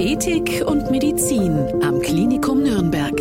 Ethik 0.00 0.64
und 0.66 0.90
Medizin 0.90 1.52
am 1.82 2.00
Klinikum 2.00 2.62
Nürnberg. 2.62 3.12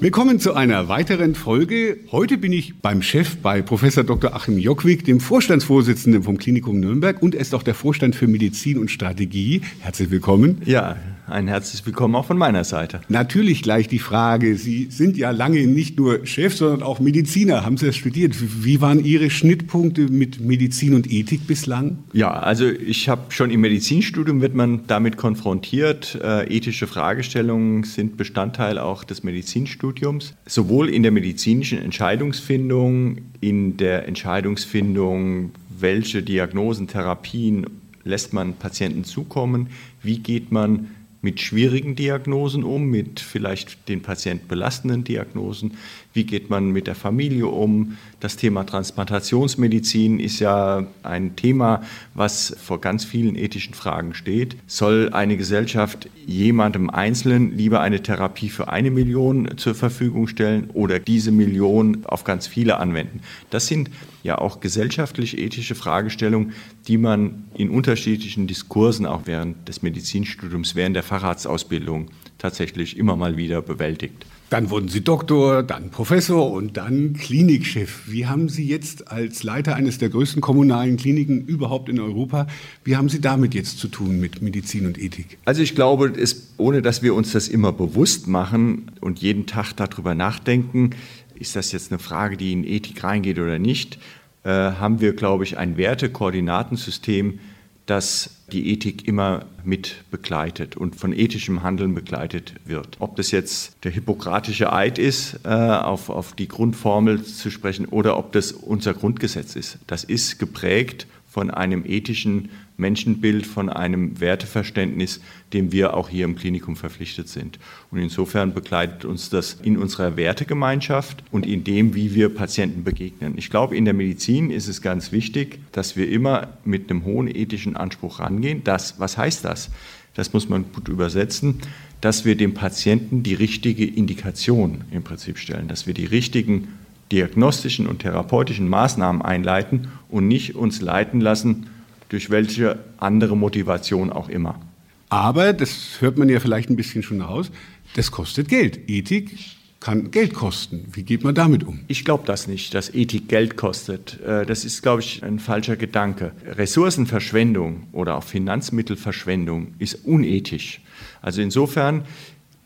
Willkommen 0.00 0.38
zu 0.38 0.52
einer 0.52 0.86
weiteren 0.88 1.34
Folge. 1.34 2.00
Heute 2.12 2.36
bin 2.36 2.52
ich 2.52 2.82
beim 2.82 3.00
Chef, 3.00 3.38
bei 3.38 3.62
Professor 3.62 4.04
Dr. 4.04 4.34
Achim 4.34 4.58
Jockwig, 4.58 5.02
dem 5.04 5.20
Vorstandsvorsitzenden 5.20 6.24
vom 6.24 6.36
Klinikum 6.36 6.78
Nürnberg 6.78 7.22
und 7.22 7.34
er 7.34 7.40
ist 7.40 7.54
auch 7.54 7.62
der 7.62 7.74
Vorstand 7.74 8.16
für 8.16 8.26
Medizin 8.26 8.76
und 8.76 8.90
Strategie. 8.90 9.62
Herzlich 9.80 10.10
willkommen. 10.10 10.60
Ja, 10.66 10.96
ein 11.28 11.48
herzliches 11.48 11.84
Willkommen 11.84 12.14
auch 12.14 12.26
von 12.26 12.38
meiner 12.38 12.64
Seite. 12.64 13.00
Natürlich 13.08 13.62
gleich 13.62 13.88
die 13.88 13.98
Frage, 13.98 14.56
Sie 14.56 14.88
sind 14.90 15.16
ja 15.16 15.30
lange 15.30 15.66
nicht 15.66 15.98
nur 15.98 16.24
Chef, 16.24 16.54
sondern 16.54 16.82
auch 16.82 17.00
Mediziner. 17.00 17.64
Haben 17.64 17.76
Sie 17.76 17.86
das 17.86 17.96
studiert? 17.96 18.34
Wie 18.64 18.80
waren 18.80 19.04
Ihre 19.04 19.30
Schnittpunkte 19.30 20.02
mit 20.02 20.40
Medizin 20.40 20.94
und 20.94 21.10
Ethik 21.10 21.46
bislang? 21.46 21.98
Ja, 22.12 22.30
also 22.30 22.66
ich 22.66 23.08
habe 23.08 23.22
schon 23.30 23.50
im 23.50 23.60
Medizinstudium 23.60 24.40
wird 24.40 24.54
man 24.54 24.86
damit 24.86 25.16
konfrontiert. 25.16 26.18
Äh, 26.22 26.54
ethische 26.54 26.86
Fragestellungen 26.86 27.84
sind 27.84 28.16
Bestandteil 28.16 28.78
auch 28.78 29.04
des 29.04 29.24
Medizinstudiums. 29.24 30.34
Sowohl 30.46 30.88
in 30.88 31.02
der 31.02 31.12
medizinischen 31.12 31.78
Entscheidungsfindung, 31.78 33.18
in 33.40 33.76
der 33.76 34.06
Entscheidungsfindung, 34.06 35.50
welche 35.78 36.22
Diagnosen, 36.22 36.86
Therapien 36.86 37.66
lässt 38.04 38.32
man 38.32 38.54
Patienten 38.54 39.04
zukommen, 39.04 39.68
wie 40.02 40.18
geht 40.20 40.52
man 40.52 40.90
mit 41.26 41.40
schwierigen 41.40 41.96
Diagnosen 41.96 42.62
um, 42.62 42.84
mit 42.84 43.18
vielleicht 43.18 43.88
den 43.88 44.00
Patient 44.00 44.46
belastenden 44.46 45.02
Diagnosen? 45.02 45.72
Wie 46.12 46.22
geht 46.22 46.50
man 46.50 46.70
mit 46.70 46.86
der 46.86 46.94
Familie 46.94 47.48
um? 47.48 47.98
Das 48.20 48.36
Thema 48.36 48.62
Transplantationsmedizin 48.62 50.20
ist 50.20 50.38
ja 50.38 50.86
ein 51.02 51.34
Thema, 51.34 51.82
was 52.14 52.56
vor 52.62 52.80
ganz 52.80 53.04
vielen 53.04 53.34
ethischen 53.34 53.74
Fragen 53.74 54.14
steht. 54.14 54.56
Soll 54.68 55.10
eine 55.12 55.36
Gesellschaft 55.36 56.08
jemandem 56.26 56.90
Einzelnen 56.90 57.56
lieber 57.56 57.80
eine 57.80 58.04
Therapie 58.04 58.48
für 58.48 58.68
eine 58.68 58.92
Million 58.92 59.58
zur 59.58 59.74
Verfügung 59.74 60.28
stellen 60.28 60.70
oder 60.74 61.00
diese 61.00 61.32
Million 61.32 62.04
auf 62.06 62.22
ganz 62.22 62.46
viele 62.46 62.78
anwenden? 62.78 63.20
Das 63.50 63.66
sind 63.66 63.90
ja 64.22 64.38
auch 64.38 64.60
gesellschaftlich-ethische 64.60 65.74
Fragestellungen, 65.74 66.52
die 66.88 66.98
man 66.98 67.44
in 67.54 67.70
unterschiedlichen 67.70 68.46
Diskursen 68.46 69.06
auch 69.06 69.22
während 69.24 69.68
des 69.68 69.82
Medizinstudiums, 69.82 70.74
während 70.74 70.94
der 70.94 71.02
Facharztausbildung 71.02 72.08
tatsächlich 72.38 72.96
immer 72.96 73.16
mal 73.16 73.36
wieder 73.36 73.62
bewältigt. 73.62 74.26
Dann 74.50 74.70
wurden 74.70 74.88
Sie 74.88 75.00
Doktor, 75.00 75.64
dann 75.64 75.90
Professor 75.90 76.52
und 76.52 76.76
dann 76.76 77.14
Klinikchef. 77.14 78.04
Wie 78.06 78.26
haben 78.26 78.48
Sie 78.48 78.64
jetzt 78.64 79.08
als 79.10 79.42
Leiter 79.42 79.74
eines 79.74 79.98
der 79.98 80.08
größten 80.08 80.40
kommunalen 80.40 80.96
Kliniken 80.96 81.44
überhaupt 81.44 81.88
in 81.88 81.98
Europa, 81.98 82.46
wie 82.84 82.94
haben 82.94 83.08
Sie 83.08 83.20
damit 83.20 83.54
jetzt 83.54 83.80
zu 83.80 83.88
tun 83.88 84.20
mit 84.20 84.42
Medizin 84.42 84.86
und 84.86 85.02
Ethik? 85.02 85.38
Also 85.44 85.62
ich 85.62 85.74
glaube, 85.74 86.12
es, 86.16 86.52
ohne 86.58 86.80
dass 86.80 87.02
wir 87.02 87.14
uns 87.14 87.32
das 87.32 87.48
immer 87.48 87.72
bewusst 87.72 88.28
machen 88.28 88.92
und 89.00 89.18
jeden 89.18 89.46
Tag 89.46 89.72
darüber 89.72 90.14
nachdenken, 90.14 90.90
ist 91.34 91.56
das 91.56 91.72
jetzt 91.72 91.90
eine 91.90 91.98
Frage, 91.98 92.36
die 92.36 92.52
in 92.52 92.62
Ethik 92.62 93.02
reingeht 93.02 93.40
oder 93.40 93.58
nicht, 93.58 93.98
äh, 94.46 94.48
haben 94.78 95.00
wir, 95.00 95.12
glaube 95.12 95.42
ich, 95.42 95.58
ein 95.58 95.76
Wertekoordinatensystem, 95.76 97.40
das 97.84 98.30
die 98.52 98.70
Ethik 98.70 99.08
immer 99.08 99.46
mit 99.64 100.04
begleitet 100.12 100.76
und 100.76 100.94
von 100.94 101.12
ethischem 101.12 101.64
Handeln 101.64 101.94
begleitet 101.94 102.54
wird. 102.64 102.96
Ob 103.00 103.16
das 103.16 103.32
jetzt 103.32 103.76
der 103.82 103.90
hippokratische 103.90 104.72
Eid 104.72 104.98
ist, 104.98 105.40
äh, 105.44 105.48
auf, 105.48 106.10
auf 106.10 106.34
die 106.34 106.46
Grundformel 106.46 107.24
zu 107.24 107.50
sprechen, 107.50 107.86
oder 107.86 108.16
ob 108.16 108.30
das 108.32 108.52
unser 108.52 108.94
Grundgesetz 108.94 109.56
ist. 109.56 109.78
Das 109.88 110.04
ist 110.04 110.38
geprägt 110.38 111.08
von 111.36 111.50
einem 111.50 111.84
ethischen 111.84 112.48
Menschenbild, 112.78 113.46
von 113.46 113.68
einem 113.68 114.20
Werteverständnis, 114.20 115.20
dem 115.52 115.70
wir 115.70 115.92
auch 115.92 116.08
hier 116.08 116.24
im 116.24 116.34
Klinikum 116.34 116.76
verpflichtet 116.76 117.28
sind. 117.28 117.58
Und 117.90 117.98
insofern 117.98 118.54
begleitet 118.54 119.04
uns 119.04 119.28
das 119.28 119.58
in 119.62 119.76
unserer 119.76 120.16
Wertegemeinschaft 120.16 121.22
und 121.30 121.44
in 121.44 121.62
dem, 121.62 121.94
wie 121.94 122.14
wir 122.14 122.30
Patienten 122.30 122.84
begegnen. 122.84 123.34
Ich 123.36 123.50
glaube, 123.50 123.76
in 123.76 123.84
der 123.84 123.92
Medizin 123.92 124.50
ist 124.50 124.66
es 124.66 124.80
ganz 124.80 125.12
wichtig, 125.12 125.58
dass 125.72 125.94
wir 125.94 126.08
immer 126.08 126.56
mit 126.64 126.88
einem 126.88 127.04
hohen 127.04 127.28
ethischen 127.28 127.76
Anspruch 127.76 128.18
rangehen. 128.18 128.64
Das, 128.64 128.98
was 128.98 129.18
heißt 129.18 129.44
das? 129.44 129.68
Das 130.14 130.32
muss 130.32 130.48
man 130.48 130.64
gut 130.72 130.88
übersetzen, 130.88 131.60
dass 132.00 132.24
wir 132.24 132.34
dem 132.34 132.54
Patienten 132.54 133.22
die 133.22 133.34
richtige 133.34 133.84
Indikation 133.84 134.84
im 134.90 135.02
Prinzip 135.02 135.36
stellen, 135.36 135.68
dass 135.68 135.86
wir 135.86 135.92
die 135.92 136.06
richtigen 136.06 136.68
diagnostischen 137.12 137.86
und 137.86 138.00
therapeutischen 138.00 138.68
Maßnahmen 138.68 139.22
einleiten 139.22 139.88
und 140.08 140.28
nicht 140.28 140.54
uns 140.54 140.80
leiten 140.80 141.20
lassen 141.20 141.66
durch 142.08 142.30
welche 142.30 142.78
andere 142.98 143.36
Motivation 143.36 144.12
auch 144.12 144.28
immer. 144.28 144.60
Aber, 145.08 145.52
das 145.52 146.00
hört 146.00 146.18
man 146.18 146.28
ja 146.28 146.40
vielleicht 146.40 146.68
ein 146.68 146.76
bisschen 146.76 147.02
schon 147.02 147.20
raus, 147.20 147.50
das 147.94 148.10
kostet 148.10 148.48
Geld. 148.48 148.88
Ethik 148.88 149.30
kann 149.78 150.10
Geld 150.10 150.34
kosten. 150.34 150.86
Wie 150.92 151.04
geht 151.04 151.22
man 151.22 151.34
damit 151.34 151.62
um? 151.62 151.80
Ich 151.86 152.04
glaube 152.04 152.24
das 152.26 152.48
nicht, 152.48 152.74
dass 152.74 152.92
Ethik 152.92 153.28
Geld 153.28 153.56
kostet. 153.56 154.20
Äh, 154.20 154.44
das 154.44 154.64
ist, 154.64 154.82
glaube 154.82 155.02
ich, 155.02 155.22
ein 155.22 155.38
falscher 155.38 155.76
Gedanke. 155.76 156.32
Ressourcenverschwendung 156.44 157.84
oder 157.92 158.16
auch 158.16 158.24
Finanzmittelverschwendung 158.24 159.74
ist 159.78 160.04
unethisch. 160.04 160.80
Also 161.22 161.40
insofern 161.40 162.02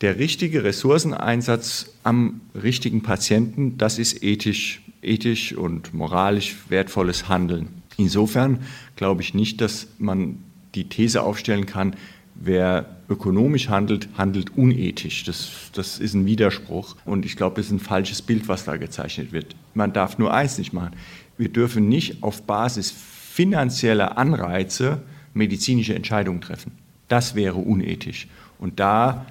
der 0.01 0.17
richtige 0.17 0.63
Ressourceneinsatz 0.63 1.93
am 2.03 2.41
richtigen 2.61 3.03
Patienten, 3.03 3.77
das 3.77 3.99
ist 3.99 4.23
ethisch, 4.23 4.81
ethisch 5.01 5.53
und 5.53 5.93
moralisch 5.93 6.57
wertvolles 6.69 7.29
Handeln. 7.29 7.69
Insofern 7.97 8.59
glaube 8.95 9.21
ich 9.21 9.33
nicht, 9.33 9.61
dass 9.61 9.87
man 9.99 10.39
die 10.73 10.89
These 10.89 11.21
aufstellen 11.21 11.65
kann, 11.67 11.95
wer 12.33 12.97
ökonomisch 13.09 13.69
handelt, 13.69 14.09
handelt 14.17 14.57
unethisch. 14.57 15.23
Das, 15.23 15.51
das 15.73 15.99
ist 15.99 16.15
ein 16.15 16.25
Widerspruch 16.25 16.95
und 17.05 17.25
ich 17.25 17.35
glaube, 17.35 17.61
es 17.61 17.67
ist 17.67 17.73
ein 17.73 17.79
falsches 17.79 18.21
Bild, 18.21 18.47
was 18.47 18.63
da 18.63 18.77
gezeichnet 18.77 19.31
wird. 19.31 19.55
Man 19.75 19.93
darf 19.93 20.17
nur 20.17 20.33
eins 20.33 20.57
nicht 20.57 20.73
machen. 20.73 20.95
Wir 21.37 21.49
dürfen 21.49 21.89
nicht 21.89 22.23
auf 22.23 22.43
Basis 22.43 22.91
finanzieller 22.91 24.17
Anreize 24.17 25.03
medizinische 25.33 25.93
Entscheidungen 25.93 26.41
treffen. 26.41 26.71
Das 27.07 27.35
wäre 27.35 27.55
unethisch. 27.55 28.27
Und 28.57 28.79
da 28.79 29.25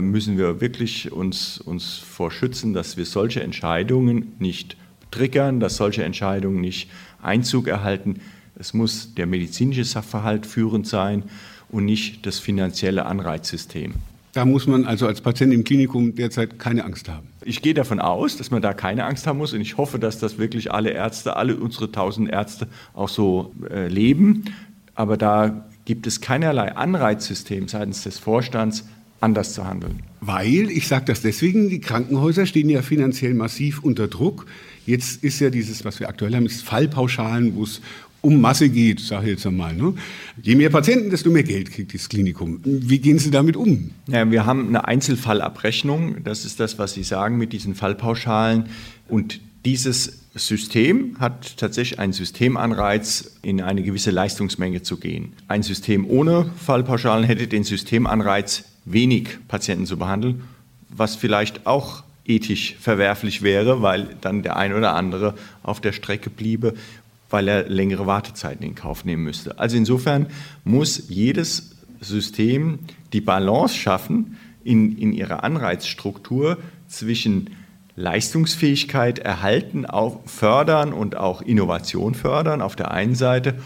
müssen 0.00 0.38
wir 0.38 0.60
wirklich 0.60 1.12
uns, 1.12 1.58
uns 1.58 1.98
vor 1.98 2.30
schützen, 2.30 2.74
dass 2.74 2.96
wir 2.96 3.04
solche 3.04 3.42
Entscheidungen 3.42 4.32
nicht 4.38 4.76
triggern, 5.10 5.60
dass 5.60 5.76
solche 5.76 6.04
Entscheidungen 6.04 6.60
nicht 6.60 6.90
Einzug 7.22 7.68
erhalten. 7.68 8.20
Es 8.58 8.74
muss 8.74 9.14
der 9.14 9.26
medizinische 9.26 9.84
Sachverhalt 9.84 10.46
führend 10.46 10.86
sein 10.86 11.24
und 11.70 11.84
nicht 11.84 12.26
das 12.26 12.38
finanzielle 12.38 13.06
Anreizsystem. 13.06 13.94
Da 14.32 14.44
muss 14.44 14.66
man 14.66 14.84
also 14.84 15.06
als 15.06 15.20
Patient 15.20 15.52
im 15.52 15.64
Klinikum 15.64 16.14
derzeit 16.14 16.58
keine 16.58 16.84
Angst 16.84 17.08
haben. 17.08 17.28
Ich 17.44 17.62
gehe 17.62 17.74
davon 17.74 17.98
aus, 17.98 18.36
dass 18.36 18.50
man 18.50 18.62
da 18.62 18.74
keine 18.74 19.04
Angst 19.04 19.26
haben 19.26 19.38
muss 19.38 19.52
und 19.52 19.60
ich 19.60 19.76
hoffe, 19.76 19.98
dass 19.98 20.18
das 20.18 20.38
wirklich 20.38 20.72
alle 20.72 20.90
Ärzte, 20.90 21.36
alle 21.36 21.56
unsere 21.56 21.90
tausend 21.90 22.30
Ärzte 22.30 22.68
auch 22.94 23.08
so 23.08 23.54
äh, 23.70 23.88
leben. 23.88 24.44
Aber 24.94 25.16
da 25.16 25.66
gibt 25.86 26.06
es 26.06 26.20
keinerlei 26.20 26.76
Anreizsystem 26.76 27.68
seitens 27.68 28.02
des 28.02 28.18
Vorstands, 28.18 28.84
anders 29.20 29.52
zu 29.52 29.64
handeln. 29.66 30.00
Weil, 30.20 30.70
ich 30.70 30.88
sage 30.88 31.06
das 31.06 31.22
deswegen, 31.22 31.68
die 31.68 31.80
Krankenhäuser 31.80 32.46
stehen 32.46 32.68
ja 32.68 32.82
finanziell 32.82 33.34
massiv 33.34 33.82
unter 33.82 34.08
Druck. 34.08 34.46
Jetzt 34.86 35.22
ist 35.22 35.40
ja 35.40 35.50
dieses, 35.50 35.84
was 35.84 36.00
wir 36.00 36.08
aktuell 36.08 36.34
haben, 36.34 36.46
ist 36.46 36.62
Fallpauschalen, 36.62 37.54
wo 37.54 37.64
es 37.64 37.80
um 38.20 38.40
Masse 38.40 38.68
geht, 38.68 39.00
sage 39.00 39.26
ich 39.26 39.30
jetzt 39.32 39.46
einmal. 39.46 39.74
Ne? 39.74 39.94
Je 40.42 40.56
mehr 40.56 40.70
Patienten, 40.70 41.10
desto 41.10 41.30
mehr 41.30 41.44
Geld 41.44 41.70
kriegt 41.70 41.94
das 41.94 42.08
Klinikum. 42.08 42.60
Wie 42.64 42.98
gehen 42.98 43.18
Sie 43.18 43.30
damit 43.30 43.56
um? 43.56 43.90
Ja, 44.08 44.28
wir 44.30 44.44
haben 44.44 44.68
eine 44.68 44.88
Einzelfallabrechnung. 44.88 46.24
Das 46.24 46.44
ist 46.44 46.58
das, 46.58 46.78
was 46.78 46.94
Sie 46.94 47.04
sagen 47.04 47.38
mit 47.38 47.52
diesen 47.52 47.74
Fallpauschalen. 47.74 48.64
Und 49.08 49.40
dieses 49.64 50.20
System 50.34 51.16
hat 51.18 51.56
tatsächlich 51.56 51.98
einen 51.98 52.12
Systemanreiz, 52.12 53.32
in 53.42 53.60
eine 53.60 53.82
gewisse 53.82 54.10
Leistungsmenge 54.10 54.82
zu 54.82 54.98
gehen. 54.98 55.32
Ein 55.46 55.62
System 55.62 56.08
ohne 56.08 56.50
Fallpauschalen 56.56 57.24
hätte 57.24 57.46
den 57.46 57.64
Systemanreiz, 57.64 58.64
wenig 58.92 59.38
Patienten 59.48 59.86
zu 59.86 59.96
behandeln, 59.96 60.44
was 60.88 61.16
vielleicht 61.16 61.66
auch 61.66 62.02
ethisch 62.24 62.76
verwerflich 62.78 63.42
wäre, 63.42 63.82
weil 63.82 64.16
dann 64.20 64.42
der 64.42 64.56
ein 64.56 64.74
oder 64.74 64.94
andere 64.94 65.34
auf 65.62 65.80
der 65.80 65.92
Strecke 65.92 66.30
bliebe, 66.30 66.74
weil 67.30 67.48
er 67.48 67.68
längere 67.68 68.06
Wartezeiten 68.06 68.64
in 68.64 68.74
Kauf 68.74 69.04
nehmen 69.04 69.24
müsste. 69.24 69.58
Also 69.58 69.76
insofern 69.76 70.26
muss 70.64 71.08
jedes 71.08 71.76
System 72.00 72.80
die 73.12 73.20
Balance 73.20 73.74
schaffen 73.74 74.36
in, 74.64 74.96
in 74.98 75.12
ihrer 75.12 75.44
Anreizstruktur 75.44 76.58
zwischen 76.86 77.50
Leistungsfähigkeit 77.96 79.18
erhalten, 79.18 79.84
fördern 80.26 80.92
und 80.92 81.16
auch 81.16 81.42
Innovation 81.42 82.14
fördern 82.14 82.62
auf 82.62 82.76
der 82.76 82.92
einen 82.92 83.16
Seite 83.16 83.56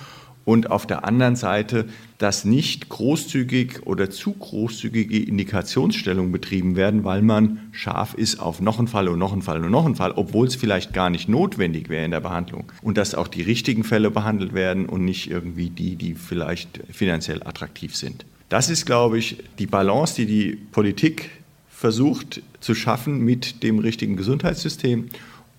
und 0.45 0.71
auf 0.71 0.87
der 0.87 1.05
anderen 1.05 1.37
Seite, 1.37 1.87
dass 2.19 2.45
nicht 2.45 2.89
großzügig 2.89 3.87
oder 3.87 4.11
zu 4.11 4.33
großzügige 4.33 5.23
Indikationsstellungen 5.23 6.33
betrieben 6.33 6.77
werden, 6.77 7.05
weil 7.05 7.23
man 7.23 7.61
scharf 7.73 8.15
ist 8.15 8.41
auf 8.41 8.61
noch 8.61 8.79
einen 8.79 8.89
Fall 8.89 9.09
und 9.09 9.19
noch 9.19 9.33
einen 9.33 9.43
Fall 9.43 9.65
und 9.65 9.71
noch 9.71 9.87
einen 9.87 9.97
Fall, 9.97 10.13
obwohl 10.13 10.47
es 10.47 10.57
vielleicht 10.57 10.93
gar 10.93 11.11
nicht 11.11 11.29
notwendig 11.29 11.89
wäre 11.89 12.05
in 12.05 12.11
der 12.11 12.21
Behandlung. 12.21 12.71
Und 12.83 12.97
dass 12.99 13.15
auch 13.15 13.29
die 13.29 13.43
richtigen 13.43 13.85
Fälle 13.85 14.11
behandelt 14.11 14.53
werden 14.53 14.87
und 14.87 15.05
nicht 15.05 15.31
irgendwie 15.31 15.71
die, 15.71 15.97
die 15.97 16.15
vielleicht 16.15 16.81
finanziell 16.91 17.43
attraktiv 17.43 17.97
sind. 17.97 18.25
Das 18.49 18.69
ist, 18.69 18.85
glaube 18.85 19.19
ich, 19.19 19.39
die 19.59 19.67
Balance, 19.67 20.15
die 20.15 20.27
die 20.27 20.57
Politik 20.57 21.31
versucht 21.71 22.43
zu 22.61 22.75
schaffen 22.75 23.21
mit 23.21 23.63
dem 23.63 23.79
richtigen 23.79 24.17
Gesundheitssystem 24.17 25.09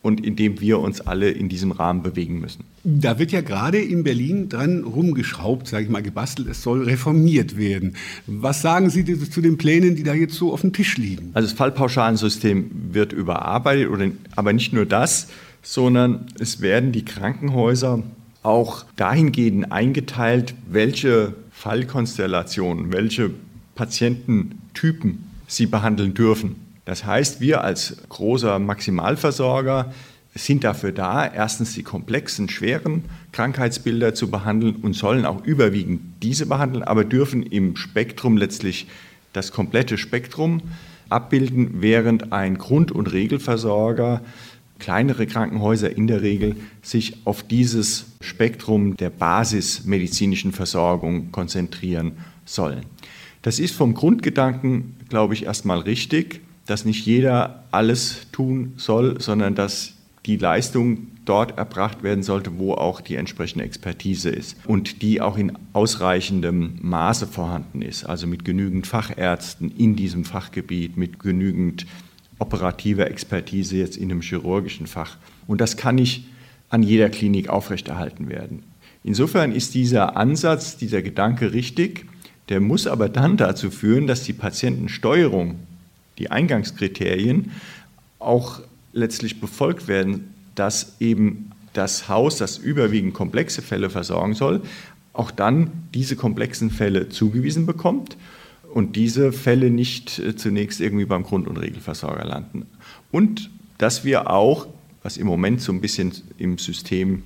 und 0.03 0.23
in 0.23 0.35
dem 0.35 0.59
wir 0.59 0.79
uns 0.79 1.01
alle 1.01 1.31
in 1.31 1.49
diesem 1.49 1.71
Rahmen 1.71 2.03
bewegen 2.03 2.39
müssen. 2.39 2.65
Da 2.83 3.17
wird 3.17 3.31
ja 3.31 3.41
gerade 3.41 3.79
in 3.79 4.03
Berlin 4.03 4.49
dran 4.49 4.83
rumgeschraubt, 4.83 5.67
sage 5.67 5.85
ich 5.85 5.89
mal, 5.89 6.03
gebastelt, 6.03 6.49
es 6.49 6.61
soll 6.61 6.83
reformiert 6.83 7.57
werden. 7.57 7.95
Was 8.27 8.61
sagen 8.61 8.89
Sie 8.89 9.05
zu 9.05 9.41
den 9.41 9.57
Plänen, 9.57 9.95
die 9.95 10.03
da 10.03 10.13
jetzt 10.13 10.35
so 10.35 10.51
auf 10.51 10.61
dem 10.61 10.73
Tisch 10.73 10.97
liegen? 10.97 11.31
Also 11.33 11.47
das 11.47 11.57
Fallpauschalensystem 11.57 12.69
wird 12.91 13.13
überarbeitet, 13.13 13.89
oder, 13.89 14.11
aber 14.35 14.51
nicht 14.51 14.73
nur 14.73 14.85
das, 14.85 15.29
sondern 15.61 16.27
es 16.37 16.59
werden 16.59 16.91
die 16.91 17.05
Krankenhäuser 17.05 18.03
auch 18.43 18.85
dahingehend 18.97 19.71
eingeteilt, 19.71 20.53
welche 20.69 21.33
Fallkonstellationen, 21.51 22.91
welche 22.91 23.31
Patiententypen 23.75 25.23
sie 25.47 25.65
behandeln 25.65 26.13
dürfen. 26.13 26.57
Das 26.85 27.05
heißt, 27.05 27.39
wir 27.39 27.63
als 27.63 27.97
großer 28.09 28.59
Maximalversorger 28.59 29.93
sind 30.35 30.63
dafür 30.63 30.91
da, 30.91 31.25
erstens 31.25 31.73
die 31.73 31.83
komplexen, 31.83 32.49
schweren 32.49 33.03
Krankheitsbilder 33.31 34.15
zu 34.15 34.31
behandeln 34.31 34.77
und 34.77 34.93
sollen 34.93 35.25
auch 35.25 35.45
überwiegend 35.45 36.01
diese 36.23 36.45
behandeln, 36.45 36.83
aber 36.83 37.05
dürfen 37.05 37.43
im 37.43 37.75
Spektrum 37.75 38.37
letztlich 38.37 38.87
das 39.31 39.51
komplette 39.51 39.97
Spektrum 39.97 40.61
abbilden, 41.09 41.81
während 41.81 42.33
ein 42.33 42.57
Grund- 42.57 42.91
und 42.91 43.11
Regelversorger, 43.11 44.21
kleinere 44.79 45.27
Krankenhäuser 45.27 45.95
in 45.95 46.07
der 46.07 46.21
Regel, 46.21 46.55
sich 46.81 47.17
auf 47.25 47.43
dieses 47.43 48.05
Spektrum 48.19 48.97
der 48.97 49.11
basismedizinischen 49.11 50.51
Versorgung 50.51 51.31
konzentrieren 51.31 52.13
sollen. 52.45 52.83
Das 53.43 53.59
ist 53.59 53.75
vom 53.75 53.93
Grundgedanken, 53.93 54.95
glaube 55.09 55.35
ich, 55.35 55.43
erstmal 55.43 55.79
richtig 55.79 56.41
dass 56.65 56.85
nicht 56.85 57.05
jeder 57.05 57.63
alles 57.71 58.27
tun 58.31 58.73
soll, 58.77 59.19
sondern 59.19 59.55
dass 59.55 59.93
die 60.25 60.37
Leistung 60.37 61.07
dort 61.25 61.57
erbracht 61.57 62.03
werden 62.03 62.23
sollte, 62.23 62.57
wo 62.57 62.73
auch 62.73 63.01
die 63.01 63.15
entsprechende 63.15 63.65
Expertise 63.65 64.29
ist 64.29 64.57
und 64.65 65.01
die 65.01 65.21
auch 65.21 65.37
in 65.37 65.53
ausreichendem 65.73 66.79
Maße 66.81 67.27
vorhanden 67.27 67.81
ist, 67.81 68.05
also 68.05 68.27
mit 68.27 68.45
genügend 68.45 68.87
Fachärzten 68.87 69.71
in 69.77 69.95
diesem 69.95 70.25
Fachgebiet, 70.25 70.97
mit 70.97 71.19
genügend 71.19 71.85
operativer 72.39 73.07
Expertise 73.07 73.77
jetzt 73.77 73.97
in 73.97 74.11
einem 74.11 74.21
chirurgischen 74.21 74.87
Fach. 74.87 75.17
Und 75.47 75.61
das 75.61 75.77
kann 75.77 75.95
nicht 75.95 76.25
an 76.69 76.83
jeder 76.83 77.09
Klinik 77.09 77.49
aufrechterhalten 77.49 78.29
werden. 78.29 78.63
Insofern 79.03 79.51
ist 79.51 79.73
dieser 79.73 80.15
Ansatz, 80.17 80.77
dieser 80.77 81.01
Gedanke 81.01 81.53
richtig, 81.53 82.05
der 82.49 82.59
muss 82.59 82.87
aber 82.87 83.09
dann 83.09 83.37
dazu 83.37 83.69
führen, 83.69 84.07
dass 84.07 84.23
die 84.23 84.33
Patientensteuerung 84.33 85.59
die 86.17 86.31
Eingangskriterien 86.31 87.51
auch 88.19 88.61
letztlich 88.93 89.41
befolgt 89.41 89.87
werden, 89.87 90.33
dass 90.55 90.95
eben 90.99 91.51
das 91.73 92.07
Haus, 92.07 92.37
das 92.37 92.57
überwiegend 92.57 93.13
komplexe 93.13 93.61
Fälle 93.61 93.89
versorgen 93.89 94.35
soll, 94.35 94.61
auch 95.13 95.31
dann 95.31 95.71
diese 95.93 96.15
komplexen 96.15 96.69
Fälle 96.69 97.09
zugewiesen 97.09 97.65
bekommt 97.65 98.17
und 98.73 98.95
diese 98.95 99.31
Fälle 99.31 99.69
nicht 99.69 100.19
äh, 100.19 100.35
zunächst 100.35 100.81
irgendwie 100.81 101.05
beim 101.05 101.23
Grund- 101.23 101.47
und 101.47 101.57
Regelversorger 101.57 102.25
landen. 102.25 102.65
Und 103.11 103.49
dass 103.77 104.03
wir 104.03 104.29
auch, 104.29 104.67
was 105.03 105.17
im 105.17 105.27
Moment 105.27 105.61
so 105.61 105.71
ein 105.71 105.81
bisschen 105.81 106.13
im 106.37 106.57
System 106.57 107.23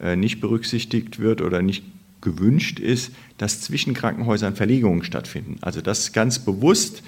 äh, 0.00 0.14
nicht 0.14 0.40
berücksichtigt 0.40 1.18
wird 1.18 1.40
oder 1.40 1.62
nicht 1.62 1.84
gewünscht 2.20 2.78
ist, 2.78 3.12
dass 3.38 3.60
zwischen 3.60 3.94
Krankenhäusern 3.94 4.54
Verlegungen 4.54 5.04
stattfinden. 5.04 5.58
Also 5.60 5.80
dass 5.80 6.12
ganz 6.12 6.38
bewusst 6.38 7.02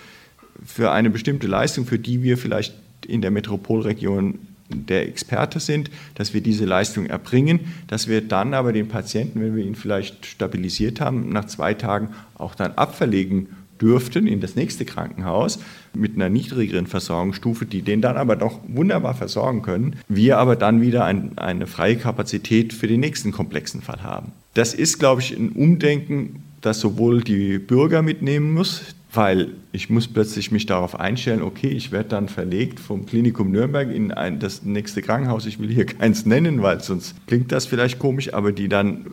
für 0.65 0.91
eine 0.91 1.11
bestimmte 1.11 1.47
Leistung, 1.47 1.87
für 1.87 1.99
die 1.99 2.23
wir 2.23 2.39
vielleicht 2.39 2.75
in 3.07 3.23
der 3.23 3.31
Metropolregion 3.31 4.39
der 4.71 5.09
Experte 5.09 5.61
sind, 5.61 5.91
dass 6.15 6.35
wir 6.35 6.43
diese 6.43 6.65
Leistung 6.65 7.07
erbringen, 7.07 7.61
dass 7.87 8.09
wir 8.09 8.21
dann 8.21 8.55
aber 8.55 8.73
den 8.73 8.89
Patienten, 8.89 9.41
wenn 9.41 9.57
wir 9.57 9.65
ihn 9.65 9.75
vielleicht 9.75 10.27
stabilisiert 10.27 11.01
haben, 11.01 11.31
nach 11.31 11.47
zwei 11.47 11.75
Tagen 11.75 12.11
auch 12.37 12.55
dann 12.55 12.73
abverlegen 12.73 13.49
dürften 13.81 14.27
in 14.27 14.41
das 14.41 14.57
nächste 14.57 14.85
Krankenhaus 14.85 15.61
mit 15.95 16.17
einer 16.17 16.29
niedrigeren 16.29 16.87
Versorgungsstufe, 16.87 17.65
die 17.65 17.83
den 17.83 18.03
dann 18.03 18.17
aber 18.17 18.37
doch 18.37 18.61
wunderbar 18.67 19.15
versorgen 19.15 19.63
können. 19.63 19.97
Wir 20.09 20.39
aber 20.39 20.57
dann 20.57 20.81
wieder 20.81 21.05
ein, 21.05 21.39
eine 21.39 21.67
freie 21.67 21.97
Kapazität 21.97 22.73
für 22.73 22.89
den 22.89 23.01
nächsten 23.01 23.33
komplexen 23.33 23.81
Fall 23.81 24.03
haben. 24.03 24.33
Das 24.55 24.75
ist, 24.75 24.99
glaube 24.99 25.21
ich, 25.21 25.37
ein 25.37 25.51
Umdenken, 25.51 26.43
das 26.61 26.81
sowohl 26.81 27.23
die 27.23 27.59
Bürger 27.59 28.03
mitnehmen 28.03 28.53
muss, 28.53 28.83
weil 29.13 29.55
ich 29.73 29.89
muss 29.89 30.07
plötzlich 30.07 30.51
mich 30.51 30.67
darauf 30.67 30.99
einstellen, 30.99 31.43
okay, 31.43 31.69
ich 31.69 31.93
werde 31.93 32.11
dann 32.11 32.29
verlegt 32.29 32.79
vom 32.79 33.07
Klinikum 33.07 33.51
Nürnberg 33.51 33.91
in 33.91 34.13
ein, 34.13 34.39
das 34.39 34.65
nächste 34.65 35.01
Krankenhaus, 35.01 35.47
ich 35.47 35.59
will 35.59 35.71
hier 35.71 35.87
keins 35.87 36.27
nennen, 36.27 36.63
weil 36.63 36.81
sonst 36.81 37.15
klingt 37.27 37.51
das 37.51 37.67
vielleicht 37.67 37.99
komisch, 37.99 38.35
aber 38.35 38.53
die 38.53 38.69
dann 38.69 39.07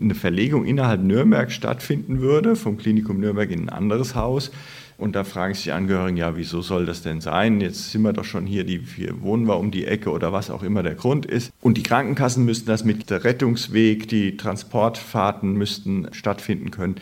eine 0.00 0.14
Verlegung 0.14 0.64
innerhalb 0.64 1.02
Nürnberg 1.02 1.52
stattfinden 1.52 2.20
würde, 2.20 2.56
vom 2.56 2.78
Klinikum 2.78 3.20
Nürnberg 3.20 3.50
in 3.50 3.64
ein 3.64 3.68
anderes 3.68 4.14
Haus. 4.14 4.50
Und 5.02 5.16
da 5.16 5.24
fragen 5.24 5.52
sich 5.52 5.64
die 5.64 5.72
Angehörigen, 5.72 6.16
ja, 6.16 6.36
wieso 6.36 6.62
soll 6.62 6.86
das 6.86 7.02
denn 7.02 7.20
sein? 7.20 7.60
Jetzt 7.60 7.90
sind 7.90 8.02
wir 8.02 8.12
doch 8.12 8.24
schon 8.24 8.46
hier, 8.46 8.62
die, 8.62 8.80
hier 8.94 9.20
wohnen 9.20 9.48
wir 9.48 9.58
um 9.58 9.72
die 9.72 9.84
Ecke 9.84 10.10
oder 10.10 10.32
was 10.32 10.48
auch 10.48 10.62
immer 10.62 10.84
der 10.84 10.94
Grund 10.94 11.26
ist. 11.26 11.50
Und 11.60 11.76
die 11.76 11.82
Krankenkassen 11.82 12.44
müssten 12.44 12.66
das 12.66 12.84
mit 12.84 13.10
der 13.10 13.24
Rettungsweg, 13.24 14.06
die 14.06 14.36
Transportfahrten 14.36 15.54
müssten 15.54 16.06
stattfinden 16.12 16.70
können. 16.70 16.94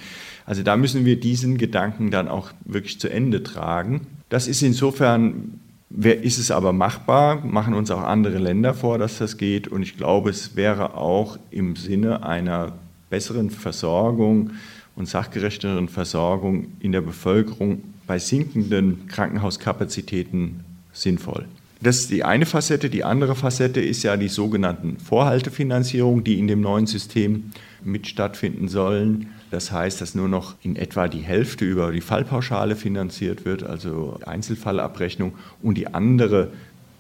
Also 0.46 0.62
da 0.62 0.78
müssen 0.78 1.04
wir 1.04 1.20
diesen 1.20 1.58
Gedanken 1.58 2.10
dann 2.10 2.28
auch 2.28 2.52
wirklich 2.64 2.98
zu 2.98 3.10
Ende 3.10 3.42
tragen. 3.42 4.06
Das 4.30 4.48
ist 4.48 4.62
insofern, 4.62 5.60
ist 5.90 6.38
es 6.38 6.50
aber 6.50 6.72
machbar, 6.72 7.44
machen 7.44 7.74
uns 7.74 7.90
auch 7.90 8.02
andere 8.02 8.38
Länder 8.38 8.72
vor, 8.72 8.96
dass 8.96 9.18
das 9.18 9.36
geht. 9.36 9.68
Und 9.68 9.82
ich 9.82 9.98
glaube, 9.98 10.30
es 10.30 10.56
wäre 10.56 10.94
auch 10.94 11.38
im 11.50 11.76
Sinne 11.76 12.22
einer 12.22 12.72
besseren 13.10 13.50
Versorgung 13.50 14.52
und 14.96 15.06
sachgerechteren 15.06 15.88
Versorgung 15.88 16.68
in 16.80 16.92
der 16.92 17.02
Bevölkerung 17.02 17.82
bei 18.10 18.18
sinkenden 18.18 19.06
Krankenhauskapazitäten 19.06 20.64
sinnvoll. 20.92 21.44
Das 21.80 21.98
ist 21.98 22.10
die 22.10 22.24
eine 22.24 22.44
Facette. 22.44 22.90
Die 22.90 23.04
andere 23.04 23.36
Facette 23.36 23.80
ist 23.80 24.02
ja 24.02 24.16
die 24.16 24.26
sogenannten 24.26 24.98
Vorhaltefinanzierungen, 24.98 26.24
die 26.24 26.36
in 26.36 26.48
dem 26.48 26.60
neuen 26.60 26.88
System 26.88 27.52
mit 27.84 28.08
stattfinden 28.08 28.66
sollen. 28.66 29.28
Das 29.52 29.70
heißt, 29.70 30.00
dass 30.00 30.16
nur 30.16 30.26
noch 30.26 30.56
in 30.60 30.74
etwa 30.74 31.06
die 31.06 31.20
Hälfte 31.20 31.64
über 31.64 31.92
die 31.92 32.00
Fallpauschale 32.00 32.74
finanziert 32.74 33.44
wird, 33.44 33.62
also 33.62 34.18
Einzelfallabrechnung, 34.26 35.34
und 35.62 35.78
die 35.78 35.94
andere 35.94 36.50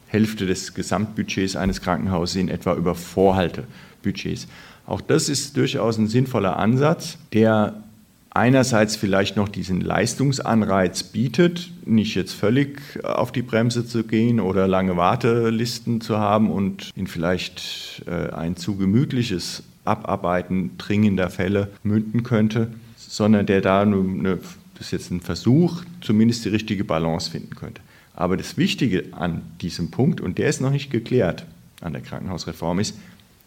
Hälfte 0.06 0.46
des 0.46 0.74
Gesamtbudgets 0.74 1.56
eines 1.56 1.80
Krankenhauses 1.80 2.36
in 2.36 2.48
etwa 2.48 2.76
über 2.76 2.94
Vorhaltebudgets. 2.94 4.46
Auch 4.86 5.00
das 5.00 5.28
ist 5.28 5.56
durchaus 5.56 5.98
ein 5.98 6.06
sinnvoller 6.06 6.56
Ansatz, 6.56 7.18
der 7.32 7.82
einerseits 8.30 8.96
vielleicht 8.96 9.36
noch 9.36 9.48
diesen 9.48 9.80
Leistungsanreiz 9.80 11.02
bietet, 11.02 11.70
nicht 11.84 12.14
jetzt 12.14 12.32
völlig 12.32 12.80
auf 13.04 13.32
die 13.32 13.42
Bremse 13.42 13.86
zu 13.86 14.04
gehen 14.04 14.40
oder 14.40 14.68
lange 14.68 14.96
Wartelisten 14.96 16.00
zu 16.00 16.18
haben 16.18 16.50
und 16.50 16.90
in 16.94 17.06
vielleicht 17.06 18.02
äh, 18.06 18.32
ein 18.32 18.56
zu 18.56 18.76
gemütliches 18.76 19.62
Abarbeiten 19.84 20.78
dringender 20.78 21.30
Fälle 21.30 21.68
münden 21.82 22.22
könnte, 22.22 22.68
sondern 22.96 23.46
der 23.46 23.60
da 23.60 23.82
eine, 23.82 24.38
das 24.74 24.86
ist 24.86 24.92
jetzt 24.92 25.10
ein 25.10 25.20
Versuch, 25.20 25.82
zumindest 26.00 26.44
die 26.44 26.50
richtige 26.50 26.84
Balance 26.84 27.30
finden 27.30 27.56
könnte. 27.56 27.80
Aber 28.14 28.36
das 28.36 28.56
Wichtige 28.56 29.04
an 29.12 29.42
diesem 29.60 29.90
Punkt, 29.90 30.20
und 30.20 30.38
der 30.38 30.48
ist 30.48 30.60
noch 30.60 30.70
nicht 30.70 30.90
geklärt 30.90 31.46
an 31.80 31.92
der 31.92 32.02
Krankenhausreform, 32.02 32.78
ist, 32.78 32.96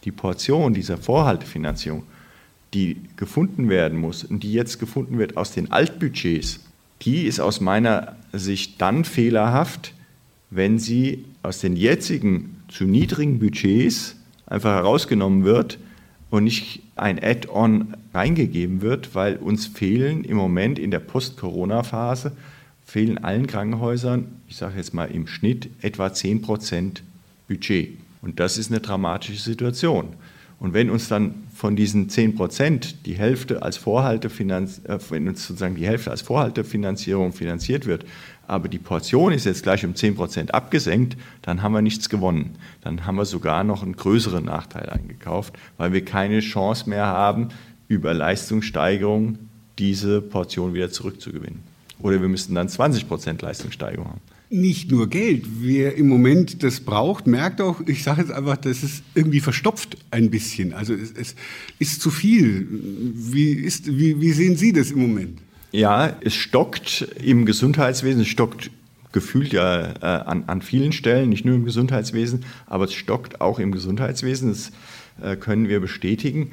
die 0.04 0.12
Portion 0.12 0.74
dieser 0.74 0.98
Vorhaltefinanzierung, 0.98 2.04
die 2.74 2.98
gefunden 3.16 3.70
werden 3.70 3.98
muss 4.00 4.24
und 4.24 4.44
die 4.44 4.54
jetzt 4.54 4.80
gefunden 4.80 5.18
wird 5.18 5.38
aus 5.38 5.52
den 5.52 5.72
Altbudgets, 5.72 6.60
die 7.02 7.26
ist 7.26 7.40
aus 7.40 7.62
meiner 7.62 8.16
Sicht 8.32 8.82
dann 8.82 9.06
fehlerhaft, 9.06 9.94
wenn 10.50 10.80
sie 10.80 11.26
aus 11.42 11.60
den 11.60 11.76
jetzigen 11.76 12.62
zu 12.68 12.86
niedrigen 12.86 13.40
Budgets 13.40 14.16
einfach 14.46 14.74
herausgenommen 14.74 15.44
wird 15.44 15.78
und 16.30 16.46
nicht 16.46 16.82
ein 16.96 17.22
Add-on 17.22 17.96
reingegeben 18.14 18.82
wird, 18.82 19.16
weil 19.16 19.38
uns 19.38 19.68
fehlen 19.68 20.24
im 20.24 20.38
Moment 20.38 20.80
in 20.80 20.92
der 20.92 21.00
Post-Corona-Phase, 21.00 22.32
fehlen 22.86 23.18
allen 23.18 23.48
Krankenhäusern, 23.48 24.26
ich 24.48 24.58
sage 24.58 24.78
jetzt 24.78 24.94
mal 24.94 25.06
im 25.06 25.28
Schnitt, 25.28 25.70
etwa 25.82 26.14
10 26.14 26.42
Prozent 26.42 27.04
Budget. 27.48 27.98
Und 28.22 28.40
das 28.40 28.58
ist 28.58 28.72
eine 28.72 28.80
dramatische 28.80 29.42
Situation. 29.42 30.14
Und 30.64 30.74
wenn 30.74 30.90
uns 30.90 31.10
dann 31.10 31.44
von 31.54 31.76
diesen 31.76 32.08
10 32.08 32.36
Prozent 32.36 33.06
die 33.06 33.16
Hälfte 33.16 33.64
als 33.64 33.76
Vorhaltefinanz 33.76 34.80
äh, 34.86 34.98
wenn 35.10 35.28
uns 35.28 35.46
sozusagen 35.46 35.76
die 35.76 35.86
Hälfte 35.86 36.10
als 36.10 36.22
Vorhaltefinanzierung 36.22 37.34
finanziert 37.34 37.86
wird, 37.86 38.06
aber 38.48 38.70
die 38.70 38.80
Portion 38.80 39.34
ist 39.34 39.44
jetzt 39.44 39.64
gleich 39.64 39.84
um 39.86 39.94
10 39.94 40.16
Prozent 40.16 40.54
abgesenkt, 40.54 41.18
dann 41.42 41.62
haben 41.62 41.74
wir 41.74 41.82
nichts 41.82 42.08
gewonnen. 42.08 42.56
Dann 42.80 43.06
haben 43.06 43.18
wir 43.18 43.26
sogar 43.26 43.66
noch 43.66 43.84
einen 43.84 43.98
größeren 43.98 44.46
Nachteil 44.46 44.90
eingekauft, 44.90 45.54
weil 45.76 45.92
wir 45.92 46.06
keine 46.06 46.40
Chance 46.40 46.90
mehr 46.90 47.08
haben, 47.08 47.50
über 47.90 48.14
Leistungssteigerung 48.14 49.40
diese 49.80 50.22
Portion 50.22 50.74
wieder 50.74 50.90
zurückzugewinnen. 50.90 51.60
Oder 52.00 52.22
wir 52.22 52.30
müssten 52.30 52.56
dann 52.56 52.70
20 52.70 53.10
Prozent 53.10 53.42
Leistungssteigerung 53.42 54.08
haben 54.08 54.22
nicht 54.54 54.92
nur 54.92 55.10
Geld. 55.10 55.46
Wer 55.60 55.96
im 55.96 56.08
Moment 56.08 56.64
das 56.64 56.80
braucht, 56.80 57.28
merkt 57.28 57.60
auch, 57.60 57.82
ich 57.88 58.04
sage 58.04 58.22
jetzt 58.22 58.32
einfach, 58.32 58.58
das 58.58 58.84
ist 58.84 59.04
irgendwie 59.16 59.40
verstopft 59.40 59.98
ein 60.12 60.30
bisschen. 60.30 60.74
Also 60.74 60.94
es, 60.94 61.12
es 61.12 61.36
ist 61.80 62.02
zu 62.02 62.12
viel. 62.12 62.68
Wie, 62.70 63.52
ist, 63.52 63.88
wie, 63.88 64.22
wie 64.22 64.32
sehen 64.32 64.56
Sie 64.56 64.72
das 64.72 64.92
im 64.92 65.02
Moment? 65.02 65.40
Ja, 65.72 66.16
es 66.22 66.36
stockt 66.36 67.08
im 67.24 67.46
Gesundheitswesen, 67.46 68.22
es 68.22 68.28
stockt 68.28 68.70
gefühlt 69.12 69.54
ja 69.54 69.94
äh, 70.02 70.06
an, 70.06 70.44
an 70.48 70.62
vielen 70.62 70.92
Stellen, 70.92 71.30
nicht 71.30 71.46
nur 71.46 71.56
im 71.56 71.66
Gesundheitswesen, 71.66 72.46
aber 72.66 72.86
es 72.86 72.94
stockt 72.94 73.42
auch 73.42 73.60
im 73.60 73.72
Gesundheitswesen. 73.72 74.50
Das 74.50 74.72
äh, 75.22 75.36
können 75.36 75.68
wir 75.68 75.80
bestätigen. 75.80 76.52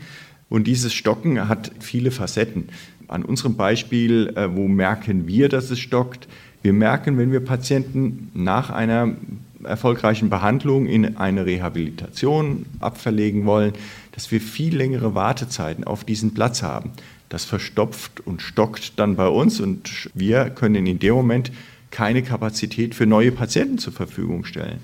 Und 0.49 0.67
dieses 0.67 0.95
Stocken 0.95 1.49
hat 1.49 1.71
viele 1.81 2.11
Facetten. 2.11 2.69
An 3.09 3.25
unserem 3.25 3.57
Beispiel, 3.57 4.33
äh, 4.37 4.55
wo 4.55 4.69
merken 4.69 5.27
wir, 5.27 5.49
dass 5.49 5.71
es 5.71 5.79
stockt? 5.79 6.29
Wir 6.63 6.73
merken, 6.73 7.17
wenn 7.17 7.33
wir 7.33 7.41
Patienten 7.41 8.31
nach 8.35 8.71
einer 8.71 9.15
erfolgreichen 9.65 10.31
Behandlung 10.31 10.87
in 10.87 11.17
eine 11.17 11.47
Rehabilitation 11.47 12.67
abverlegen 12.81 13.47
wollen, 13.47 13.73
dass 14.13 14.31
wir 14.31 14.41
viel 14.41 14.77
längere 14.77 15.15
Wartezeiten 15.15 15.85
auf 15.85 16.05
diesen 16.05 16.35
Platz 16.35 16.63
haben. 16.63 16.93
Das 17.29 17.45
verstopft 17.45 18.21
und 18.27 18.43
stockt 18.43 18.99
dann 18.99 19.17
bei 19.17 19.29
uns 19.29 19.61
und 19.61 20.11
wir 20.15 20.51
können 20.51 20.87
in 20.87 20.99
dem 20.99 21.15
Moment 21.15 21.53
keine 21.91 22.23
Kapazität 22.23 22.95
für 22.95 23.07
neue 23.07 23.33
Patienten 23.33 23.79
zur 23.79 23.93
Verfügung 23.93 24.45
stellen. 24.45 24.81